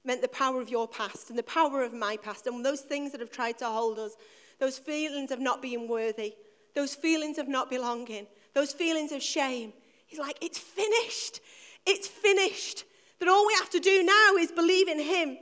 meant 0.05 0.21
the 0.21 0.27
power 0.27 0.61
of 0.61 0.69
your 0.69 0.87
past 0.87 1.29
and 1.29 1.39
the 1.39 1.43
power 1.43 1.81
of 1.81 1.93
my 1.93 2.17
past 2.17 2.45
and 2.47 2.65
those 2.65 2.81
things 2.81 3.11
that 3.11 3.21
have 3.21 3.31
tried 3.31 3.57
to 3.59 3.65
hold 3.65 3.99
us, 3.99 4.15
those 4.59 4.77
feelings 4.77 5.31
of 5.31 5.39
not 5.39 5.61
being 5.61 5.87
worthy, 5.87 6.33
those 6.75 6.93
feelings 6.93 7.37
of 7.37 7.47
not 7.47 7.69
belonging, 7.69 8.27
those 8.53 8.73
feelings 8.73 9.11
of 9.11 9.21
shame. 9.21 9.71
He's 10.05 10.19
like, 10.19 10.37
it's 10.41 10.57
finished. 10.57 11.39
It's 11.85 12.07
finished. 12.07 12.83
That 13.19 13.29
all 13.29 13.47
we 13.47 13.53
have 13.55 13.69
to 13.71 13.79
do 13.79 14.03
now 14.03 14.35
is 14.37 14.51
believe 14.51 14.87
in 14.87 14.99
Him. 14.99 15.37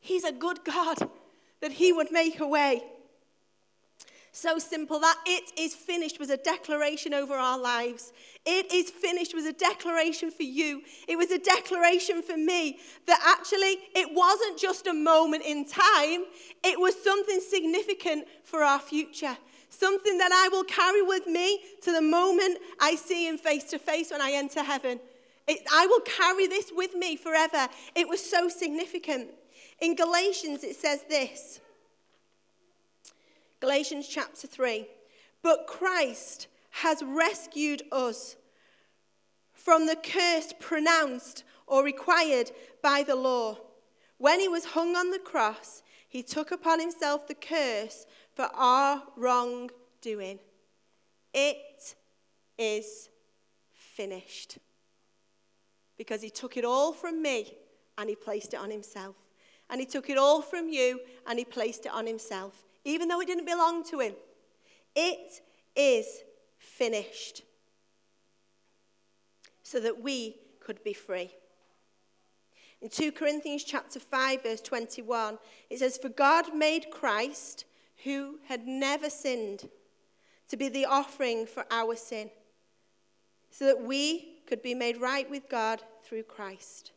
He's 0.00 0.24
a 0.24 0.32
good 0.32 0.64
God, 0.64 0.96
that 1.60 1.72
He 1.72 1.92
would 1.92 2.10
make 2.10 2.40
a 2.40 2.46
way. 2.46 2.82
So 4.40 4.60
simple. 4.60 5.00
That 5.00 5.16
it 5.26 5.50
is 5.58 5.74
finished 5.74 6.20
was 6.20 6.30
a 6.30 6.36
declaration 6.36 7.12
over 7.12 7.34
our 7.34 7.58
lives. 7.58 8.12
It 8.46 8.72
is 8.72 8.88
finished 8.88 9.34
was 9.34 9.46
a 9.46 9.52
declaration 9.52 10.30
for 10.30 10.44
you. 10.44 10.82
It 11.08 11.16
was 11.16 11.32
a 11.32 11.40
declaration 11.40 12.22
for 12.22 12.36
me 12.36 12.78
that 13.08 13.20
actually 13.26 13.78
it 13.96 14.14
wasn't 14.14 14.56
just 14.56 14.86
a 14.86 14.94
moment 14.94 15.42
in 15.44 15.64
time, 15.64 16.22
it 16.62 16.78
was 16.78 16.94
something 17.02 17.40
significant 17.40 18.28
for 18.44 18.62
our 18.62 18.78
future. 18.78 19.36
Something 19.70 20.18
that 20.18 20.30
I 20.30 20.48
will 20.52 20.64
carry 20.64 21.02
with 21.02 21.26
me 21.26 21.58
to 21.82 21.90
the 21.90 22.00
moment 22.00 22.58
I 22.78 22.94
see 22.94 23.26
him 23.26 23.38
face 23.38 23.64
to 23.64 23.78
face 23.80 24.12
when 24.12 24.22
I 24.22 24.30
enter 24.34 24.62
heaven. 24.62 25.00
It, 25.48 25.66
I 25.74 25.88
will 25.88 26.02
carry 26.02 26.46
this 26.46 26.70
with 26.72 26.94
me 26.94 27.16
forever. 27.16 27.66
It 27.96 28.08
was 28.08 28.24
so 28.24 28.48
significant. 28.48 29.30
In 29.80 29.96
Galatians, 29.96 30.62
it 30.62 30.76
says 30.76 31.00
this. 31.08 31.58
Galatians 33.60 34.06
chapter 34.08 34.46
3. 34.46 34.86
But 35.42 35.66
Christ 35.66 36.46
has 36.70 37.02
rescued 37.02 37.82
us 37.90 38.36
from 39.52 39.86
the 39.86 39.96
curse 39.96 40.52
pronounced 40.58 41.44
or 41.66 41.82
required 41.84 42.50
by 42.82 43.02
the 43.02 43.16
law. 43.16 43.58
When 44.18 44.40
he 44.40 44.48
was 44.48 44.64
hung 44.64 44.96
on 44.96 45.10
the 45.10 45.18
cross, 45.18 45.82
he 46.08 46.22
took 46.22 46.50
upon 46.50 46.80
himself 46.80 47.26
the 47.26 47.34
curse 47.34 48.06
for 48.32 48.48
our 48.54 49.02
wrongdoing. 49.16 50.38
It 51.34 51.94
is 52.56 53.10
finished. 53.72 54.58
Because 55.96 56.22
he 56.22 56.30
took 56.30 56.56
it 56.56 56.64
all 56.64 56.92
from 56.92 57.20
me 57.20 57.56
and 57.96 58.08
he 58.08 58.16
placed 58.16 58.54
it 58.54 58.60
on 58.60 58.70
himself. 58.70 59.16
and 59.70 59.80
he 59.80 59.86
took 59.86 60.08
it 60.10 60.18
all 60.18 60.40
from 60.40 60.68
you 60.68 61.00
and 61.26 61.38
he 61.38 61.44
placed 61.44 61.86
it 61.86 61.92
on 61.92 62.06
himself, 62.06 62.67
even 62.88 63.08
though 63.08 63.20
it 63.20 63.26
didn't 63.26 63.44
belong 63.44 63.84
to 63.84 64.00
him. 64.00 64.14
It 64.94 65.42
is 65.76 66.22
finished 66.58 67.42
so 69.62 69.78
that 69.80 70.02
we 70.02 70.36
could 70.60 70.82
be 70.82 70.94
free. 70.94 71.30
In 72.80 72.88
2 72.88 73.12
Corinthians 73.12 73.64
chapter 73.64 74.00
5 74.00 74.42
verse 74.42 74.60
21, 74.60 75.38
it 75.68 75.80
says 75.80 75.98
for 75.98 76.08
God 76.08 76.54
made 76.54 76.90
Christ 76.90 77.64
who 78.04 78.38
had 78.46 78.66
never 78.66 79.10
sinned 79.10 79.68
to 80.48 80.56
be 80.56 80.68
the 80.68 80.86
offering 80.86 81.46
for 81.46 81.66
our 81.70 81.94
sin 81.96 82.30
so 83.50 83.66
that 83.66 83.82
we 83.82 84.40
could 84.46 84.62
be 84.62 84.74
made 84.74 84.96
right 84.98 85.28
with 85.28 85.48
God 85.50 85.82
through 86.04 86.22
Christ. 86.22 86.92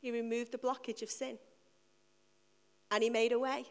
He 0.00 0.10
removed 0.10 0.50
the 0.50 0.58
blockage 0.58 1.02
of 1.02 1.10
sin 1.10 1.38
and 2.90 3.02
he 3.02 3.10
made 3.10 3.32
a 3.32 3.38
way. 3.38 3.66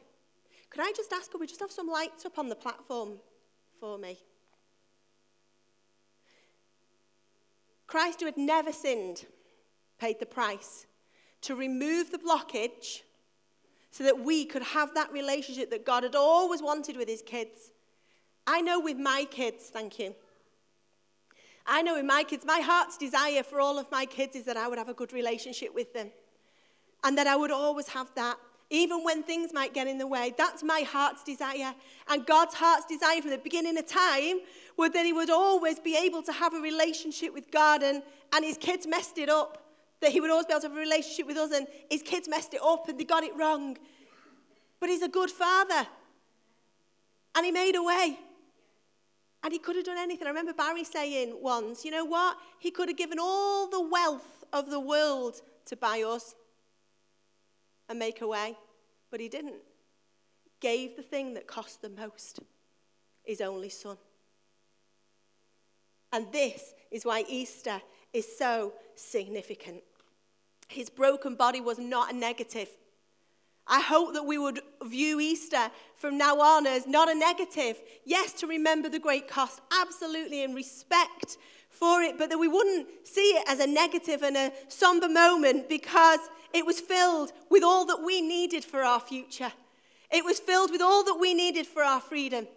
Could 0.70 0.82
I 0.82 0.92
just 0.96 1.12
ask, 1.12 1.32
could 1.32 1.42
we 1.42 1.48
just 1.48 1.60
have 1.60 1.72
some 1.72 1.88
lights 1.88 2.26
up 2.26 2.38
on 2.38 2.50
the 2.50 2.56
platform 2.56 3.20
for 3.80 3.98
me? 3.98 4.18
Christ, 7.88 8.20
who 8.20 8.28
had 8.28 8.38
never 8.38 8.72
sinned, 8.72 9.26
paid 10.00 10.20
the 10.20 10.26
price 10.26 10.86
to 11.42 11.56
remove 11.56 12.12
the 12.12 12.20
blockage 12.20 13.02
so 13.92 14.04
that 14.04 14.20
we 14.20 14.46
could 14.46 14.62
have 14.62 14.94
that 14.94 15.12
relationship 15.12 15.72
that 15.72 15.86
God 15.86 16.04
had 16.04 16.16
always 16.16 16.62
wanted 16.62 16.98
with 16.98 17.08
his 17.08 17.24
kids. 17.24 17.72
I 18.46 18.62
know 18.62 18.80
with 18.80 18.98
my 18.98 19.26
kids, 19.30 19.70
thank 19.70 19.98
you. 19.98 20.14
I 21.66 21.82
know 21.82 21.96
with 21.96 22.06
my 22.06 22.24
kids, 22.24 22.46
my 22.46 22.60
heart's 22.60 22.98
desire 22.98 23.44
for 23.44 23.60
all 23.60 23.80
of 23.80 23.90
my 23.92 24.06
kids 24.06 24.36
is 24.36 24.46
that 24.46 24.58
I 24.58 24.68
would 24.68 24.78
have 24.78 24.90
a 24.90 24.94
good 24.94 25.14
relationship 25.14 25.74
with 25.74 25.94
them 25.94 26.12
and 27.04 27.18
that 27.18 27.28
I 27.28 27.36
would 27.36 27.52
always 27.52 27.88
have 27.90 28.14
that 28.16 28.38
even 28.70 29.04
when 29.04 29.24
things 29.24 29.52
might 29.54 29.74
get 29.74 29.88
in 29.88 29.98
the 29.98 30.08
way. 30.08 30.34
That's 30.38 30.62
my 30.62 30.82
heart's 30.82 31.24
desire. 31.24 31.74
And 32.08 32.26
God's 32.26 32.54
heart's 32.54 32.86
desire 32.86 33.22
from 33.22 33.32
the 33.32 33.38
beginning 33.38 33.78
of 33.78 33.88
time 33.88 34.40
was 34.78 34.92
that 34.92 35.06
he 35.06 35.14
would 35.14 35.30
always 35.30 35.80
be 35.80 35.98
able 35.98 36.22
to 36.24 36.32
have 36.32 36.54
a 36.54 36.60
relationship 36.60 37.34
with 37.34 37.52
God, 37.52 37.82
and, 37.82 38.04
and 38.34 38.46
his 38.46 38.58
kids 38.58 38.86
messed 38.86 39.18
it 39.18 39.30
up. 39.30 39.66
That 40.02 40.12
he 40.12 40.22
would 40.22 40.30
always 40.30 40.46
be 40.46 40.54
able 40.54 40.62
to 40.62 40.68
have 40.70 40.78
a 40.78 40.80
relationship 40.80 41.28
with 41.28 41.38
us, 41.38 41.52
and 41.52 41.68
his 41.90 42.02
kids 42.02 42.30
messed 42.30 42.54
it 42.54 42.62
up 42.64 42.88
and 42.88 42.98
they 42.98 43.04
got 43.04 43.24
it 43.24 43.36
wrong. 43.36 43.78
But 44.80 44.90
he's 44.90 45.02
a 45.02 45.10
good 45.10 45.30
father. 45.30 45.88
And 47.36 47.46
he 47.46 47.52
made 47.52 47.76
a 47.76 47.84
way. 47.84 48.18
And 49.44 49.54
he 49.54 49.60
could 49.60 49.76
have 49.76 49.86
done 49.86 49.98
anything. 49.98 50.28
I 50.28 50.30
remember 50.30 50.54
Barry 50.54 50.84
saying 50.84 51.38
once, 51.42 51.84
you 51.84 51.92
know 51.92 52.06
what? 52.06 52.38
He 52.60 52.72
could 52.72 52.90
have 52.90 52.98
given 52.98 53.18
all 53.20 53.70
the 53.70 53.82
wealth 53.82 54.44
of 54.52 54.70
the 54.70 54.80
world 54.80 55.42
to 55.66 55.76
buy 55.76 56.04
us 56.04 56.36
and 57.90 58.00
make 58.00 58.22
a 58.22 58.28
way, 58.28 58.56
but 59.12 59.20
he 59.20 59.28
didn't. 59.28 59.62
Gave 60.62 60.96
the 60.96 61.02
thing 61.02 61.34
that 61.34 61.48
cost 61.48 61.82
the 61.82 61.90
most, 61.90 62.40
his 63.24 63.42
only 63.42 63.70
son. 63.70 63.98
And 66.12 66.32
this 66.32 66.74
is 66.92 67.06
why 67.06 67.24
Easter 67.28 67.82
is 68.14 68.38
so 68.38 68.74
significant. 68.96 69.82
His 70.68 70.90
broken 70.90 71.36
body 71.36 71.62
was 71.62 71.80
not 71.80 72.14
a 72.14 72.16
negative. 72.16 72.70
I 73.68 73.82
hope 73.82 74.14
that 74.14 74.24
we 74.24 74.38
would 74.38 74.62
view 74.84 75.20
Easter 75.20 75.70
from 75.96 76.18
now 76.18 76.40
on 76.40 76.66
as 76.66 76.88
not 76.88 77.10
a 77.10 77.16
negative. 77.16 77.80
Yes, 78.04 78.34
to 78.34 78.48
remember 78.48 78.90
the 78.90 79.00
great 79.00 79.28
cost, 79.28 79.62
absolutely, 79.80 80.44
and 80.44 80.56
respect 80.56 81.38
for 81.70 82.02
it, 82.02 82.18
but 82.18 82.30
that 82.30 82.38
we 82.38 82.48
wouldn't 82.48 82.88
see 83.04 83.32
it 83.32 83.44
as 83.48 83.60
a 83.60 83.68
negative 83.68 84.22
and 84.22 84.36
a 84.36 84.52
somber 84.68 85.08
moment 85.08 85.70
because 85.70 86.20
it 86.54 86.66
was 86.66 86.80
filled 86.80 87.32
with 87.50 87.64
all 87.64 87.86
that 87.86 88.02
we 88.04 88.22
needed 88.22 88.64
for 88.64 88.84
our 88.84 89.00
future. 89.00 89.52
It 90.12 90.26
was 90.26 90.40
filled 90.40 90.72
with 90.72 90.82
all 90.82 91.04
that 91.06 91.18
we 91.20 91.34
needed 91.34 91.68
for 91.68 91.84
our 91.84 92.02
freedom. 92.02 92.48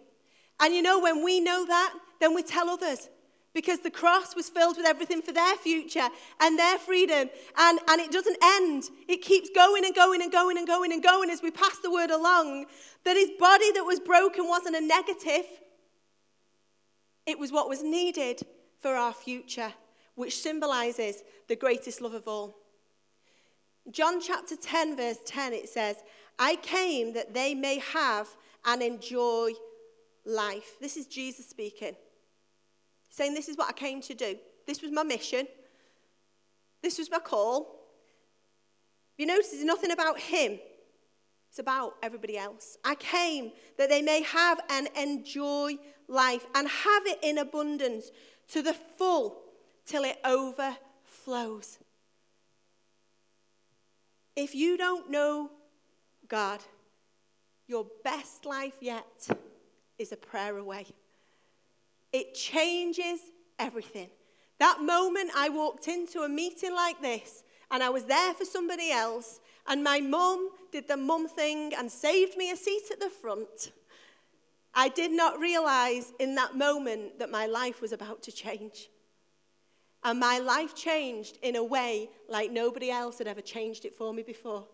And 0.59 0.73
you 0.73 0.81
know, 0.81 0.99
when 0.99 1.23
we 1.23 1.39
know 1.39 1.65
that, 1.65 1.93
then 2.19 2.33
we 2.33 2.43
tell 2.43 2.69
others 2.69 3.09
because 3.53 3.79
the 3.79 3.91
cross 3.91 4.35
was 4.35 4.49
filled 4.49 4.77
with 4.77 4.85
everything 4.85 5.21
for 5.21 5.31
their 5.31 5.55
future 5.57 6.09
and 6.39 6.57
their 6.57 6.79
freedom. 6.79 7.29
And, 7.57 7.79
and 7.87 8.01
it 8.01 8.11
doesn't 8.11 8.37
end, 8.43 8.83
it 9.07 9.21
keeps 9.21 9.49
going 9.53 9.85
and 9.85 9.93
going 9.93 10.21
and 10.23 10.31
going 10.31 10.57
and 10.57 10.65
going 10.65 10.91
and 10.91 11.03
going 11.03 11.29
as 11.29 11.41
we 11.43 11.51
pass 11.51 11.77
the 11.83 11.91
word 11.91 12.09
along. 12.09 12.65
That 13.05 13.15
his 13.15 13.29
body 13.39 13.71
that 13.73 13.83
was 13.83 13.99
broken 13.99 14.47
wasn't 14.47 14.75
a 14.75 14.81
negative, 14.81 15.45
it 17.25 17.37
was 17.37 17.51
what 17.51 17.69
was 17.69 17.83
needed 17.83 18.41
for 18.83 18.95
our 18.95 19.13
future, 19.13 19.73
which 20.13 20.37
symbolizes 20.37 21.23
the 21.47 21.55
greatest 21.55 22.01
love 22.01 22.13
of 22.13 22.27
all. 22.27 22.53
John 23.89 24.21
chapter 24.21 24.55
10, 24.55 24.95
verse 24.97 25.17
10, 25.25 25.53
it 25.53 25.69
says, 25.69 25.95
I 26.37 26.57
came 26.57 27.13
that 27.13 27.33
they 27.33 27.55
may 27.55 27.79
have 27.79 28.27
and 28.65 28.81
enjoy 28.81 29.53
life. 30.25 30.75
This 30.79 30.97
is 30.97 31.07
Jesus 31.07 31.49
speaking, 31.49 31.95
saying, 33.09 33.33
This 33.33 33.49
is 33.49 33.57
what 33.57 33.69
I 33.69 33.73
came 33.73 34.01
to 34.01 34.13
do. 34.13 34.37
This 34.67 34.81
was 34.81 34.91
my 34.91 35.03
mission. 35.03 35.47
This 36.81 36.97
was 36.97 37.09
my 37.09 37.19
call. 37.19 37.79
You 39.17 39.25
notice 39.25 39.53
it's 39.53 39.63
nothing 39.63 39.91
about 39.91 40.19
him, 40.19 40.59
it's 41.49 41.59
about 41.59 41.93
everybody 42.03 42.37
else. 42.37 42.77
I 42.83 42.95
came 42.95 43.51
that 43.77 43.89
they 43.89 44.01
may 44.01 44.23
have 44.23 44.59
and 44.69 44.89
enjoy 44.97 45.77
life 46.07 46.45
and 46.55 46.67
have 46.67 47.05
it 47.05 47.19
in 47.21 47.37
abundance 47.37 48.11
to 48.49 48.61
the 48.61 48.73
full 48.73 49.37
till 49.85 50.03
it 50.03 50.17
overflows. 50.23 51.79
If 54.35 54.55
you 54.55 54.77
don't 54.77 55.11
know 55.11 55.51
God, 56.27 56.59
your 57.67 57.85
best 58.03 58.45
life 58.45 58.73
yet 58.81 59.27
is 59.97 60.11
a 60.11 60.17
prayer 60.17 60.57
away. 60.57 60.87
It 62.11 62.33
changes 62.33 63.19
everything. 63.59 64.09
That 64.59 64.81
moment 64.81 65.31
I 65.35 65.49
walked 65.49 65.87
into 65.87 66.21
a 66.21 66.29
meeting 66.29 66.73
like 66.73 67.01
this 67.01 67.43
and 67.71 67.81
I 67.81 67.89
was 67.89 68.05
there 68.05 68.33
for 68.35 68.45
somebody 68.45 68.91
else, 68.91 69.39
and 69.67 69.83
my 69.83 69.99
mum 69.99 70.49
did 70.71 70.87
the 70.87 70.95
mum 70.95 71.27
thing 71.27 71.73
and 71.75 71.91
saved 71.91 72.37
me 72.37 72.51
a 72.51 72.55
seat 72.55 72.83
at 72.91 72.99
the 72.99 73.09
front. 73.09 73.71
I 74.75 74.89
did 74.89 75.11
not 75.11 75.39
realize 75.39 76.13
in 76.19 76.35
that 76.35 76.55
moment 76.55 77.19
that 77.19 77.29
my 77.29 77.45
life 77.45 77.81
was 77.81 77.91
about 77.91 78.23
to 78.23 78.31
change. 78.31 78.89
And 80.03 80.19
my 80.19 80.39
life 80.39 80.75
changed 80.75 81.37
in 81.41 81.55
a 81.55 81.63
way 81.63 82.09
like 82.27 82.51
nobody 82.51 82.89
else 82.89 83.19
had 83.19 83.27
ever 83.27 83.41
changed 83.41 83.85
it 83.85 83.93
for 83.93 84.13
me 84.13 84.23
before. 84.23 84.65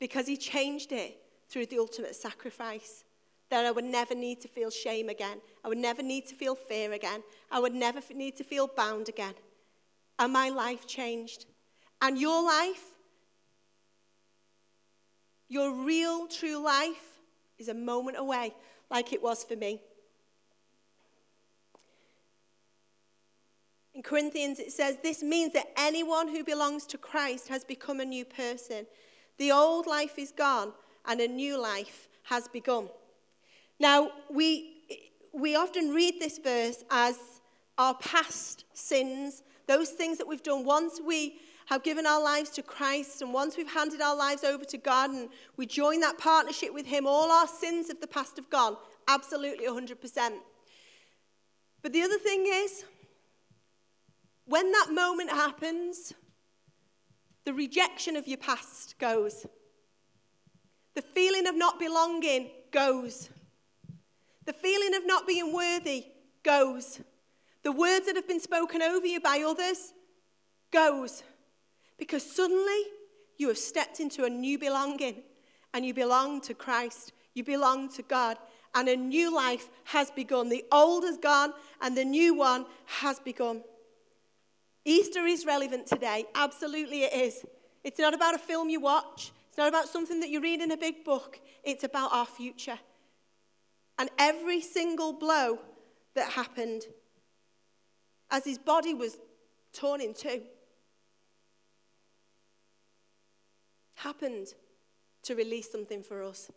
Because 0.00 0.26
he 0.26 0.36
changed 0.36 0.92
it 0.92 1.20
through 1.48 1.66
the 1.66 1.78
ultimate 1.78 2.16
sacrifice. 2.16 3.04
That 3.50 3.64
I 3.64 3.70
would 3.70 3.84
never 3.84 4.14
need 4.14 4.40
to 4.42 4.48
feel 4.48 4.70
shame 4.70 5.08
again. 5.08 5.40
I 5.64 5.68
would 5.68 5.78
never 5.78 6.02
need 6.02 6.26
to 6.26 6.34
feel 6.34 6.54
fear 6.54 6.92
again. 6.92 7.22
I 7.50 7.60
would 7.60 7.74
never 7.74 8.00
need 8.14 8.36
to 8.36 8.44
feel 8.44 8.66
bound 8.66 9.08
again. 9.08 9.34
And 10.18 10.32
my 10.32 10.50
life 10.50 10.86
changed. 10.86 11.46
And 12.02 12.18
your 12.18 12.42
life, 12.44 12.82
your 15.48 15.72
real, 15.72 16.26
true 16.26 16.62
life, 16.62 17.18
is 17.58 17.68
a 17.68 17.74
moment 17.74 18.16
away, 18.18 18.54
like 18.90 19.12
it 19.12 19.22
was 19.22 19.42
for 19.44 19.56
me. 19.56 19.80
In 23.94 24.02
Corinthians, 24.02 24.60
it 24.60 24.70
says, 24.70 24.98
This 25.02 25.22
means 25.22 25.52
that 25.54 25.72
anyone 25.76 26.28
who 26.28 26.44
belongs 26.44 26.86
to 26.86 26.98
Christ 26.98 27.48
has 27.48 27.64
become 27.64 27.98
a 27.98 28.04
new 28.04 28.24
person. 28.24 28.86
The 29.38 29.50
old 29.50 29.86
life 29.86 30.18
is 30.18 30.30
gone, 30.30 30.72
and 31.04 31.20
a 31.20 31.26
new 31.26 31.60
life 31.60 32.08
has 32.24 32.46
begun. 32.46 32.88
Now, 33.80 34.10
we, 34.30 34.76
we 35.32 35.56
often 35.56 35.90
read 35.92 36.20
this 36.20 36.38
verse 36.38 36.84
as 36.90 37.18
our 37.76 37.94
past 37.94 38.64
sins, 38.72 39.42
those 39.66 39.90
things 39.90 40.18
that 40.18 40.28
we've 40.28 40.42
done 40.42 40.64
once 40.64 41.00
we 41.04 41.40
have 41.68 41.82
given 41.82 42.06
our 42.06 42.22
lives 42.22 42.48
to 42.48 42.62
Christ, 42.62 43.20
and 43.20 43.30
once 43.30 43.58
we've 43.58 43.70
handed 43.70 44.00
our 44.00 44.16
lives 44.16 44.42
over 44.42 44.64
to 44.64 44.78
God 44.78 45.10
and 45.10 45.28
we 45.58 45.66
join 45.66 46.00
that 46.00 46.16
partnership 46.16 46.72
with 46.72 46.86
Him, 46.86 47.06
all 47.06 47.30
our 47.30 47.46
sins 47.46 47.90
of 47.90 48.00
the 48.00 48.06
past 48.06 48.36
have 48.36 48.48
gone. 48.48 48.78
Absolutely 49.06 49.66
100%. 49.66 50.30
But 51.82 51.92
the 51.92 52.00
other 52.00 52.16
thing 52.16 52.46
is, 52.48 52.86
when 54.46 54.72
that 54.72 54.88
moment 54.92 55.30
happens, 55.30 56.14
the 57.44 57.52
rejection 57.52 58.16
of 58.16 58.26
your 58.26 58.38
past 58.38 58.98
goes. 58.98 59.44
The 60.94 61.02
feeling 61.02 61.46
of 61.46 61.54
not 61.54 61.78
belonging 61.78 62.48
goes. 62.72 63.28
The 64.46 64.54
feeling 64.54 64.94
of 64.94 65.06
not 65.06 65.26
being 65.26 65.52
worthy 65.52 66.06
goes. 66.42 66.98
The 67.62 67.72
words 67.72 68.06
that 68.06 68.16
have 68.16 68.26
been 68.26 68.40
spoken 68.40 68.80
over 68.80 69.06
you 69.06 69.20
by 69.20 69.44
others 69.46 69.92
goes. 70.72 71.22
Because 71.98 72.22
suddenly 72.22 72.82
you 73.36 73.48
have 73.48 73.58
stepped 73.58 74.00
into 74.00 74.24
a 74.24 74.30
new 74.30 74.58
belonging 74.58 75.22
and 75.74 75.84
you 75.84 75.94
belong 75.94 76.40
to 76.42 76.54
Christ. 76.54 77.12
You 77.34 77.44
belong 77.44 77.88
to 77.90 78.02
God. 78.02 78.38
And 78.74 78.88
a 78.88 78.96
new 78.96 79.34
life 79.34 79.68
has 79.84 80.10
begun. 80.10 80.48
The 80.48 80.64
old 80.70 81.04
has 81.04 81.16
gone 81.16 81.52
and 81.80 81.96
the 81.96 82.04
new 82.04 82.34
one 82.34 82.66
has 82.86 83.18
begun. 83.18 83.62
Easter 84.84 85.26
is 85.26 85.44
relevant 85.44 85.86
today. 85.86 86.26
Absolutely, 86.34 87.02
it 87.02 87.12
is. 87.12 87.44
It's 87.84 87.98
not 87.98 88.14
about 88.14 88.34
a 88.34 88.38
film 88.38 88.68
you 88.68 88.80
watch, 88.80 89.32
it's 89.48 89.58
not 89.58 89.68
about 89.68 89.88
something 89.88 90.20
that 90.20 90.28
you 90.28 90.40
read 90.40 90.60
in 90.60 90.70
a 90.70 90.76
big 90.76 91.04
book. 91.04 91.40
It's 91.64 91.84
about 91.84 92.12
our 92.12 92.26
future. 92.26 92.78
And 93.98 94.08
every 94.18 94.60
single 94.60 95.12
blow 95.12 95.58
that 96.14 96.30
happened 96.30 96.82
as 98.30 98.44
his 98.44 98.58
body 98.58 98.94
was 98.94 99.18
torn 99.72 100.00
in 100.00 100.14
two 100.14 100.42
happened 103.98 104.54
to 105.24 105.34
release 105.34 105.70
something 105.70 106.02
for 106.02 106.22
us. 106.22 106.50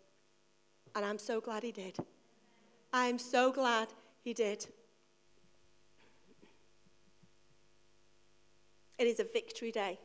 And 0.96 1.04
I'm 1.04 1.18
so 1.18 1.42
glad 1.42 1.64
he 1.64 1.72
did. 1.72 1.98
I 2.94 3.08
am 3.08 3.18
so 3.18 3.52
glad 3.52 3.88
he 4.24 4.34
did. 4.34 4.66
It 9.00 9.08
is 9.08 9.20
a 9.20 9.24
victory 9.24 9.72
day. 9.72 10.00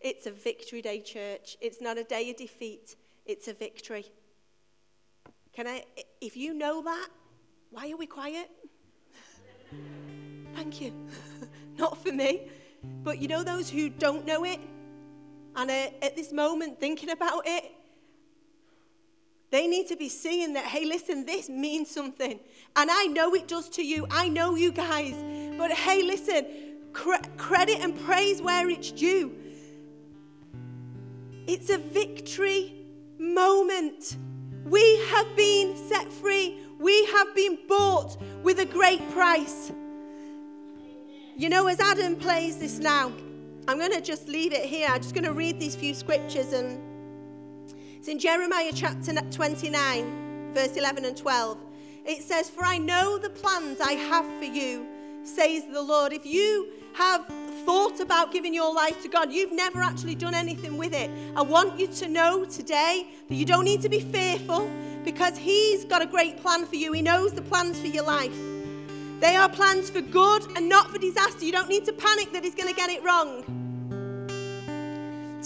It's 0.00 0.26
a 0.26 0.30
victory 0.30 0.80
day, 0.80 1.00
church. 1.00 1.56
It's 1.60 1.80
not 1.80 1.98
a 1.98 2.04
day 2.04 2.30
of 2.30 2.36
defeat, 2.36 2.96
it's 3.26 3.48
a 3.48 3.52
victory. 3.52 4.06
Can 5.52 5.66
I, 5.66 5.84
if 6.20 6.36
you 6.36 6.54
know 6.54 6.82
that, 6.82 7.08
why 7.70 7.90
are 7.90 7.96
we 7.96 8.06
quiet? 8.06 8.48
Thank 10.54 10.80
you. 10.80 10.92
not 11.76 12.02
for 12.02 12.12
me. 12.12 12.48
But 13.02 13.18
you 13.18 13.26
know 13.26 13.42
those 13.42 13.68
who 13.68 13.88
don't 13.88 14.24
know 14.24 14.44
it 14.44 14.60
and 15.56 15.70
are 15.70 15.88
at 16.02 16.16
this 16.16 16.32
moment 16.32 16.78
thinking 16.80 17.10
about 17.10 17.42
it? 17.46 17.72
They 19.50 19.66
need 19.66 19.88
to 19.88 19.96
be 19.96 20.08
seeing 20.08 20.52
that, 20.54 20.64
hey, 20.64 20.84
listen, 20.84 21.24
this 21.24 21.48
means 21.48 21.90
something. 21.90 22.38
And 22.76 22.90
I 22.90 23.06
know 23.06 23.34
it 23.34 23.48
does 23.48 23.68
to 23.70 23.82
you. 23.82 24.06
I 24.10 24.28
know 24.28 24.56
you 24.56 24.72
guys. 24.72 25.14
But 25.56 25.72
hey, 25.72 26.02
listen, 26.02 26.46
cre- 26.92 27.26
credit 27.36 27.80
and 27.80 27.98
praise 28.04 28.42
where 28.42 28.68
it's 28.68 28.92
due. 28.92 29.34
It's 31.46 31.70
a 31.70 31.78
victory 31.78 32.74
moment. 33.18 34.18
We 34.66 34.98
have 35.06 35.34
been 35.34 35.76
set 35.88 36.12
free. 36.12 36.58
We 36.78 37.06
have 37.06 37.34
been 37.34 37.58
bought 37.66 38.20
with 38.42 38.60
a 38.60 38.66
great 38.66 39.00
price. 39.12 39.72
You 41.36 41.48
know, 41.48 41.68
as 41.68 41.80
Adam 41.80 42.16
plays 42.16 42.58
this 42.58 42.78
now, 42.78 43.12
I'm 43.68 43.76
going 43.78 43.92
to 43.92 44.00
just 44.00 44.28
leave 44.28 44.54
it 44.54 44.64
here. 44.64 44.88
I'm 44.90 45.02
just 45.02 45.14
going 45.14 45.26
to 45.26 45.34
read 45.34 45.60
these 45.60 45.76
few 45.76 45.92
scriptures 45.92 46.54
and 46.54 46.80
it's 47.98 48.08
in 48.08 48.18
Jeremiah 48.18 48.72
chapter 48.74 49.12
29, 49.12 50.54
verse 50.54 50.74
11 50.74 51.04
and 51.04 51.14
12. 51.14 51.58
It 52.06 52.22
says, 52.22 52.48
For 52.48 52.64
I 52.64 52.78
know 52.78 53.18
the 53.18 53.28
plans 53.28 53.78
I 53.82 53.92
have 53.92 54.24
for 54.38 54.46
you, 54.46 54.86
says 55.22 55.64
the 55.70 55.82
Lord. 55.82 56.14
If 56.14 56.24
you 56.24 56.68
have 56.94 57.26
thought 57.66 58.00
about 58.00 58.32
giving 58.32 58.54
your 58.54 58.72
life 58.72 59.02
to 59.02 59.08
God, 59.08 59.30
you've 59.30 59.52
never 59.52 59.82
actually 59.82 60.14
done 60.14 60.34
anything 60.34 60.78
with 60.78 60.94
it. 60.94 61.10
I 61.36 61.42
want 61.42 61.78
you 61.78 61.88
to 61.88 62.08
know 62.08 62.46
today 62.46 63.08
that 63.28 63.34
you 63.34 63.44
don't 63.44 63.66
need 63.66 63.82
to 63.82 63.90
be 63.90 64.00
fearful 64.00 64.66
because 65.04 65.36
He's 65.36 65.84
got 65.84 66.00
a 66.00 66.06
great 66.06 66.38
plan 66.40 66.64
for 66.64 66.76
you. 66.76 66.92
He 66.92 67.02
knows 67.02 67.34
the 67.34 67.42
plans 67.42 67.78
for 67.78 67.88
your 67.88 68.04
life. 68.04 68.34
They 69.20 69.36
are 69.36 69.48
plans 69.50 69.90
for 69.90 70.00
good 70.00 70.56
and 70.56 70.70
not 70.70 70.90
for 70.90 70.96
disaster. 70.98 71.44
You 71.44 71.52
don't 71.52 71.68
need 71.68 71.84
to 71.84 71.92
panic 71.92 72.32
that 72.32 72.44
He's 72.44 72.54
going 72.54 72.68
to 72.68 72.74
get 72.74 72.88
it 72.88 73.04
wrong. 73.04 73.57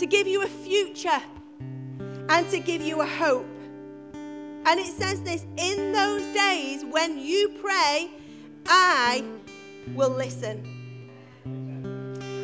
To 0.02 0.08
give 0.08 0.26
you 0.26 0.42
a 0.42 0.48
future 0.48 1.22
and 2.28 2.50
to 2.50 2.58
give 2.58 2.82
you 2.82 3.02
a 3.02 3.06
hope. 3.06 3.46
And 4.12 4.80
it 4.80 4.86
says 4.86 5.22
this 5.22 5.46
in 5.56 5.92
those 5.92 6.24
days 6.34 6.84
when 6.84 7.20
you 7.20 7.50
pray, 7.62 8.10
I 8.66 9.22
will 9.94 10.10
listen. 10.10 11.08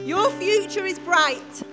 Your 0.07 0.31
future 0.31 0.87
is 0.87 1.01
bright. 1.01 1.65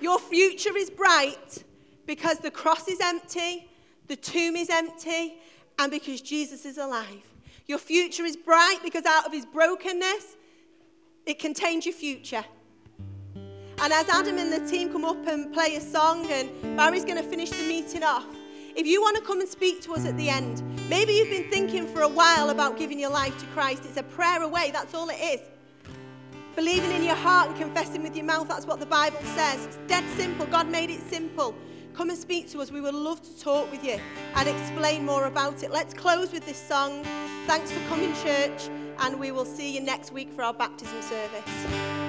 Your 0.00 0.18
future 0.18 0.74
is 0.78 0.88
bright 0.88 1.62
because 2.06 2.38
the 2.38 2.50
cross 2.50 2.88
is 2.88 3.00
empty, 3.02 3.68
the 4.08 4.16
tomb 4.16 4.56
is 4.56 4.70
empty, 4.70 5.34
and 5.78 5.90
because 5.90 6.22
Jesus 6.22 6.64
is 6.64 6.78
alive. 6.78 7.26
Your 7.66 7.76
future 7.76 8.24
is 8.24 8.34
bright 8.34 8.78
because 8.82 9.04
out 9.04 9.26
of 9.26 9.32
his 9.32 9.44
brokenness, 9.44 10.38
it 11.26 11.38
contains 11.38 11.84
your 11.84 11.94
future. 11.94 12.46
And 13.82 13.94
as 13.94 14.08
Adam 14.10 14.36
and 14.36 14.52
the 14.52 14.60
team 14.70 14.92
come 14.92 15.06
up 15.06 15.26
and 15.26 15.52
play 15.54 15.76
a 15.76 15.80
song, 15.80 16.30
and 16.30 16.50
Barry's 16.76 17.04
going 17.04 17.16
to 17.16 17.22
finish 17.22 17.48
the 17.48 17.66
meeting 17.66 18.02
off, 18.02 18.26
if 18.76 18.86
you 18.86 19.00
want 19.00 19.16
to 19.16 19.22
come 19.22 19.40
and 19.40 19.48
speak 19.48 19.80
to 19.82 19.94
us 19.94 20.04
at 20.04 20.16
the 20.18 20.28
end, 20.28 20.62
maybe 20.90 21.14
you've 21.14 21.30
been 21.30 21.50
thinking 21.50 21.86
for 21.86 22.02
a 22.02 22.08
while 22.08 22.50
about 22.50 22.78
giving 22.78 23.00
your 23.00 23.10
life 23.10 23.38
to 23.40 23.46
Christ. 23.46 23.86
It's 23.86 23.96
a 23.96 24.02
prayer 24.02 24.42
away, 24.42 24.70
that's 24.70 24.92
all 24.94 25.08
it 25.08 25.18
is. 25.20 25.40
Believing 26.56 26.90
in 26.90 27.02
your 27.02 27.14
heart 27.14 27.48
and 27.48 27.58
confessing 27.58 28.02
with 28.02 28.14
your 28.14 28.26
mouth, 28.26 28.48
that's 28.48 28.66
what 28.66 28.80
the 28.80 28.86
Bible 28.86 29.18
says. 29.34 29.64
It's 29.64 29.78
dead 29.86 30.04
simple. 30.16 30.44
God 30.46 30.68
made 30.68 30.90
it 30.90 31.00
simple. 31.08 31.54
Come 31.94 32.10
and 32.10 32.18
speak 32.18 32.50
to 32.50 32.60
us. 32.60 32.70
We 32.70 32.82
would 32.82 32.94
love 32.94 33.22
to 33.22 33.40
talk 33.40 33.70
with 33.70 33.82
you 33.82 33.98
and 34.34 34.48
explain 34.48 35.06
more 35.06 35.24
about 35.24 35.62
it. 35.62 35.70
Let's 35.70 35.94
close 35.94 36.32
with 36.32 36.44
this 36.44 36.60
song. 36.60 37.02
Thanks 37.46 37.72
for 37.72 37.80
coming, 37.88 38.12
church, 38.16 38.68
and 38.98 39.18
we 39.18 39.32
will 39.32 39.46
see 39.46 39.74
you 39.74 39.80
next 39.80 40.12
week 40.12 40.32
for 40.32 40.42
our 40.42 40.54
baptism 40.54 41.00
service. 41.02 41.99